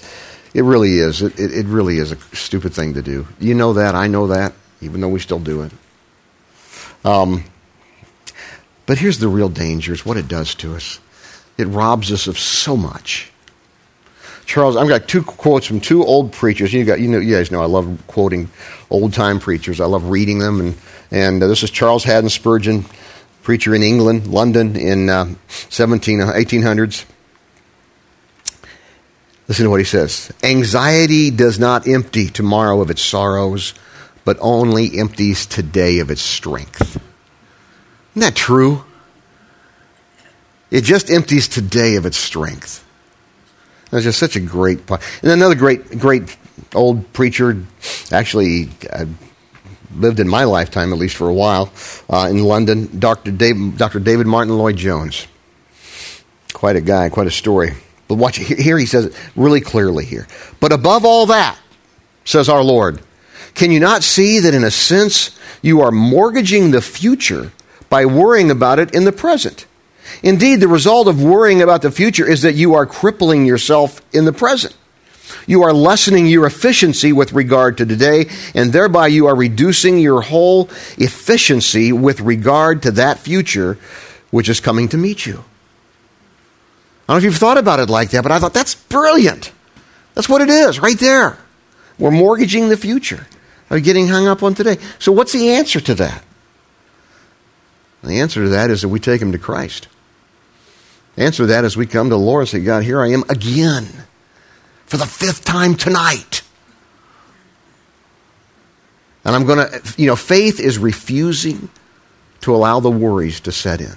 it 0.52 0.62
really 0.62 0.98
is. 0.98 1.22
It, 1.22 1.40
it, 1.40 1.52
it, 1.52 1.66
really 1.66 1.96
is 1.96 2.12
a 2.12 2.16
stupid 2.36 2.74
thing 2.74 2.92
to 2.94 3.02
do. 3.02 3.26
You 3.40 3.54
know 3.54 3.72
that. 3.72 3.94
I 3.94 4.06
know 4.06 4.26
that, 4.26 4.52
even 4.82 5.00
though 5.00 5.08
we 5.08 5.20
still 5.20 5.38
do 5.38 5.62
it. 5.62 5.72
Um, 7.02 7.44
but 8.84 8.98
here's 8.98 9.18
the 9.18 9.28
real 9.28 9.48
danger 9.48 9.94
is 9.94 10.04
what 10.04 10.18
it 10.18 10.28
does 10.28 10.54
to 10.56 10.74
us. 10.74 11.00
It 11.56 11.64
robs 11.64 12.12
us 12.12 12.26
of 12.26 12.38
so 12.38 12.76
much. 12.76 13.32
Charles, 14.44 14.76
I've 14.76 14.88
got 14.88 15.08
two 15.08 15.22
quotes 15.22 15.66
from 15.66 15.80
two 15.80 16.04
old 16.04 16.32
preachers. 16.32 16.74
You, 16.74 16.84
got, 16.84 17.00
you, 17.00 17.08
know, 17.08 17.18
you 17.18 17.34
guys 17.34 17.50
know 17.50 17.62
I 17.62 17.66
love 17.66 18.02
quoting 18.06 18.50
old 18.90 19.14
time 19.14 19.40
preachers. 19.40 19.80
I 19.80 19.86
love 19.86 20.10
reading 20.10 20.40
them. 20.40 20.60
And, 20.60 20.74
and 21.10 21.42
uh, 21.42 21.46
this 21.46 21.62
is 21.62 21.70
Charles 21.70 22.04
Haddon 22.04 22.28
Spurgeon 22.28 22.84
preacher 23.44 23.74
in 23.74 23.82
England, 23.82 24.26
London, 24.26 24.74
in 24.74 25.08
uh, 25.08 25.34
17, 25.48 26.18
1800s. 26.18 27.04
Listen 29.46 29.64
to 29.64 29.70
what 29.70 29.80
he 29.80 29.84
says 29.84 30.32
Anxiety 30.42 31.30
does 31.30 31.58
not 31.58 31.86
empty 31.86 32.28
tomorrow 32.28 32.80
of 32.80 32.90
its 32.90 33.02
sorrows, 33.02 33.74
but 34.24 34.38
only 34.40 34.98
empties 34.98 35.46
today 35.46 36.00
of 36.00 36.10
its 36.10 36.22
strength. 36.22 36.96
Isn't 38.12 38.20
that 38.20 38.34
true? 38.34 38.84
It 40.70 40.82
just 40.82 41.10
empties 41.10 41.46
today 41.46 41.96
of 41.96 42.06
its 42.06 42.16
strength. 42.16 42.84
That's 43.90 44.04
just 44.04 44.18
such 44.18 44.34
a 44.34 44.40
great 44.40 44.86
point. 44.86 45.02
And 45.22 45.30
another 45.30 45.54
great, 45.54 45.98
great 45.98 46.36
old 46.74 47.12
preacher, 47.12 47.62
actually, 48.10 48.70
uh, 48.90 49.04
lived 49.96 50.20
in 50.20 50.28
my 50.28 50.44
lifetime, 50.44 50.92
at 50.92 50.98
least 50.98 51.16
for 51.16 51.28
a 51.28 51.34
while, 51.34 51.72
uh, 52.08 52.28
in 52.30 52.42
London, 52.42 52.98
Dr. 52.98 53.30
Dave, 53.30 53.76
Dr. 53.76 54.00
David 54.00 54.26
Martyn 54.26 54.56
Lloyd 54.56 54.76
Jones. 54.76 55.26
Quite 56.52 56.76
a 56.76 56.80
guy, 56.80 57.08
quite 57.08 57.26
a 57.26 57.32
story. 57.32 57.74
But 58.08 58.16
watch. 58.16 58.36
Here 58.36 58.78
he 58.78 58.86
says 58.86 59.06
it 59.06 59.30
really 59.34 59.60
clearly 59.60 60.04
here. 60.04 60.26
But 60.60 60.72
above 60.72 61.04
all 61.04 61.26
that, 61.26 61.58
says 62.24 62.48
our 62.48 62.62
Lord, 62.62 63.00
can 63.54 63.70
you 63.70 63.80
not 63.80 64.02
see 64.02 64.40
that 64.40 64.54
in 64.54 64.64
a 64.64 64.70
sense 64.70 65.38
you 65.62 65.80
are 65.80 65.90
mortgaging 65.90 66.70
the 66.70 66.82
future 66.82 67.52
by 67.88 68.04
worrying 68.06 68.50
about 68.50 68.78
it 68.78 68.94
in 68.94 69.04
the 69.04 69.12
present? 69.12 69.66
Indeed, 70.22 70.60
the 70.60 70.68
result 70.68 71.08
of 71.08 71.22
worrying 71.22 71.62
about 71.62 71.82
the 71.82 71.90
future 71.90 72.26
is 72.26 72.42
that 72.42 72.54
you 72.54 72.74
are 72.74 72.86
crippling 72.86 73.46
yourself 73.46 74.00
in 74.12 74.24
the 74.24 74.32
present. 74.32 74.76
You 75.46 75.62
are 75.62 75.72
lessening 75.72 76.26
your 76.26 76.46
efficiency 76.46 77.12
with 77.12 77.32
regard 77.32 77.78
to 77.78 77.86
today, 77.86 78.30
and 78.54 78.72
thereby 78.72 79.08
you 79.08 79.26
are 79.26 79.34
reducing 79.34 79.98
your 79.98 80.22
whole 80.22 80.70
efficiency 80.96 81.92
with 81.92 82.20
regard 82.20 82.82
to 82.82 82.90
that 82.92 83.18
future 83.18 83.78
which 84.30 84.48
is 84.48 84.60
coming 84.60 84.88
to 84.88 84.96
meet 84.96 85.26
you. 85.26 85.44
I 87.06 87.12
don't 87.12 87.14
know 87.14 87.16
if 87.18 87.24
you've 87.24 87.36
thought 87.36 87.58
about 87.58 87.80
it 87.80 87.90
like 87.90 88.10
that, 88.10 88.22
but 88.22 88.32
I 88.32 88.38
thought 88.38 88.54
that's 88.54 88.74
brilliant. 88.74 89.52
That's 90.14 90.28
what 90.28 90.40
it 90.40 90.48
is, 90.48 90.80
right 90.80 90.98
there. 90.98 91.38
We're 91.98 92.10
mortgaging 92.10 92.68
the 92.68 92.76
future. 92.76 93.26
Are 93.70 93.80
getting 93.80 94.08
hung 94.08 94.28
up 94.28 94.42
on 94.42 94.54
today. 94.54 94.78
So, 94.98 95.10
what's 95.10 95.32
the 95.32 95.50
answer 95.50 95.80
to 95.80 95.94
that? 95.94 96.22
The 98.02 98.20
answer 98.20 98.42
to 98.42 98.48
that 98.50 98.70
is 98.70 98.82
that 98.82 98.88
we 98.88 99.00
take 99.00 99.22
him 99.22 99.32
to 99.32 99.38
Christ. 99.38 99.88
Answer 101.16 101.46
that 101.46 101.64
as 101.64 101.76
we 101.76 101.86
come 101.86 102.08
to 102.08 102.14
the 102.14 102.18
Lord 102.18 102.42
and 102.42 102.48
say, 102.48 102.60
God, 102.60 102.82
here 102.82 103.00
I 103.00 103.08
am 103.08 103.24
again 103.28 104.04
for 104.86 104.96
the 104.96 105.06
fifth 105.06 105.44
time 105.44 105.74
tonight. 105.74 106.42
And 109.24 109.34
I'm 109.34 109.46
going 109.46 109.58
to, 109.58 109.94
you 109.96 110.06
know, 110.06 110.16
faith 110.16 110.60
is 110.60 110.78
refusing 110.78 111.70
to 112.42 112.54
allow 112.54 112.80
the 112.80 112.90
worries 112.90 113.40
to 113.40 113.52
set 113.52 113.80
in. 113.80 113.94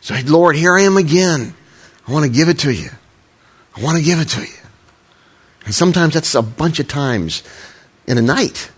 So, 0.00 0.16
Lord, 0.26 0.56
here 0.56 0.76
I 0.76 0.82
am 0.82 0.96
again. 0.96 1.54
I 2.06 2.12
want 2.12 2.24
to 2.24 2.30
give 2.30 2.48
it 2.48 2.60
to 2.60 2.72
you. 2.72 2.88
I 3.76 3.82
want 3.82 3.98
to 3.98 4.04
give 4.04 4.18
it 4.18 4.28
to 4.28 4.40
you. 4.40 4.56
And 5.66 5.74
sometimes 5.74 6.14
that's 6.14 6.34
a 6.34 6.40
bunch 6.40 6.80
of 6.80 6.88
times 6.88 7.42
in 8.06 8.16
a 8.16 8.22
night, 8.22 8.70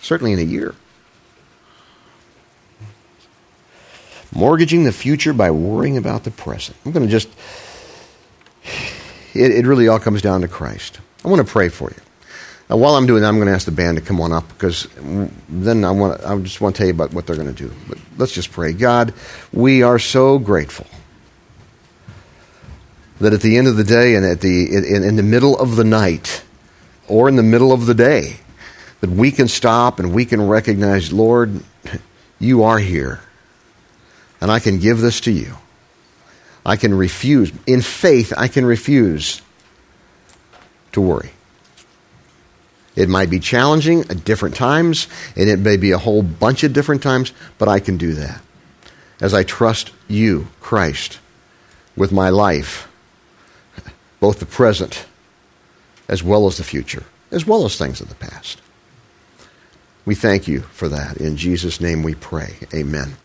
certainly 0.00 0.32
in 0.32 0.38
a 0.38 0.42
year. 0.42 0.74
Mortgaging 4.34 4.84
the 4.84 4.92
future 4.92 5.34
by 5.34 5.50
worrying 5.50 5.98
about 5.98 6.24
the 6.24 6.30
present. 6.30 6.78
I'm 6.86 6.92
going 6.92 7.04
to 7.04 7.12
just, 7.12 7.28
it, 9.34 9.50
it 9.50 9.66
really 9.66 9.88
all 9.88 9.98
comes 9.98 10.22
down 10.22 10.40
to 10.42 10.48
Christ. 10.48 11.00
I 11.24 11.28
want 11.28 11.46
to 11.46 11.50
pray 11.50 11.68
for 11.68 11.90
you. 11.90 11.96
Now, 12.68 12.76
while 12.76 12.94
I'm 12.94 13.06
doing 13.06 13.22
that, 13.22 13.28
I'm 13.28 13.36
going 13.36 13.48
to 13.48 13.54
ask 13.54 13.66
the 13.66 13.72
band 13.72 13.98
to 13.98 14.02
come 14.02 14.20
on 14.20 14.32
up 14.32 14.48
because 14.48 14.88
then 15.48 15.84
I 15.84 15.90
want 15.90 16.24
I 16.24 16.38
just 16.38 16.60
want 16.60 16.74
to 16.74 16.78
tell 16.78 16.86
you 16.86 16.94
about 16.94 17.12
what 17.12 17.26
they're 17.26 17.36
going 17.36 17.52
to 17.52 17.68
do. 17.68 17.72
But 17.88 17.98
let's 18.16 18.32
just 18.32 18.50
pray. 18.50 18.72
God, 18.72 19.14
we 19.52 19.82
are 19.82 19.98
so 19.98 20.38
grateful 20.38 20.86
that 23.20 23.32
at 23.32 23.40
the 23.40 23.56
end 23.56 23.68
of 23.68 23.76
the 23.76 23.84
day 23.84 24.14
and 24.14 24.24
at 24.24 24.40
the 24.40 24.74
in, 24.74 25.04
in 25.04 25.16
the 25.16 25.22
middle 25.22 25.58
of 25.58 25.76
the 25.76 25.84
night 25.84 26.44
or 27.08 27.28
in 27.28 27.36
the 27.36 27.42
middle 27.42 27.72
of 27.72 27.86
the 27.86 27.94
day 27.94 28.38
that 29.00 29.10
we 29.10 29.30
can 29.30 29.48
stop 29.48 29.98
and 29.98 30.14
we 30.14 30.24
can 30.24 30.46
recognize, 30.46 31.12
Lord, 31.12 31.62
you 32.38 32.62
are 32.62 32.78
here. 32.78 33.20
And 34.40 34.50
I 34.50 34.58
can 34.58 34.78
give 34.78 35.00
this 35.00 35.20
to 35.22 35.30
you. 35.30 35.56
I 36.64 36.76
can 36.76 36.94
refuse. 36.94 37.52
In 37.66 37.82
faith, 37.82 38.32
I 38.36 38.48
can 38.48 38.64
refuse 38.64 39.42
to 40.92 41.00
worry. 41.00 41.30
It 42.94 43.08
might 43.08 43.30
be 43.30 43.40
challenging 43.40 44.00
at 44.10 44.24
different 44.24 44.54
times, 44.54 45.08
and 45.34 45.48
it 45.48 45.58
may 45.58 45.76
be 45.76 45.92
a 45.92 45.98
whole 45.98 46.22
bunch 46.22 46.62
of 46.62 46.72
different 46.72 47.02
times, 47.02 47.32
but 47.58 47.68
I 47.68 47.80
can 47.80 47.96
do 47.96 48.12
that. 48.14 48.42
As 49.20 49.32
I 49.32 49.44
trust 49.44 49.92
you, 50.08 50.48
Christ, 50.60 51.18
with 51.96 52.12
my 52.12 52.28
life, 52.28 52.88
both 54.20 54.40
the 54.40 54.46
present 54.46 55.06
as 56.08 56.22
well 56.22 56.46
as 56.46 56.58
the 56.58 56.64
future, 56.64 57.04
as 57.30 57.46
well 57.46 57.64
as 57.64 57.78
things 57.78 58.00
of 58.00 58.08
the 58.08 58.14
past. 58.14 58.60
We 60.04 60.14
thank 60.14 60.46
you 60.46 60.60
for 60.60 60.88
that. 60.88 61.16
In 61.16 61.36
Jesus' 61.36 61.80
name 61.80 62.02
we 62.02 62.14
pray. 62.14 62.56
Amen. 62.74 63.16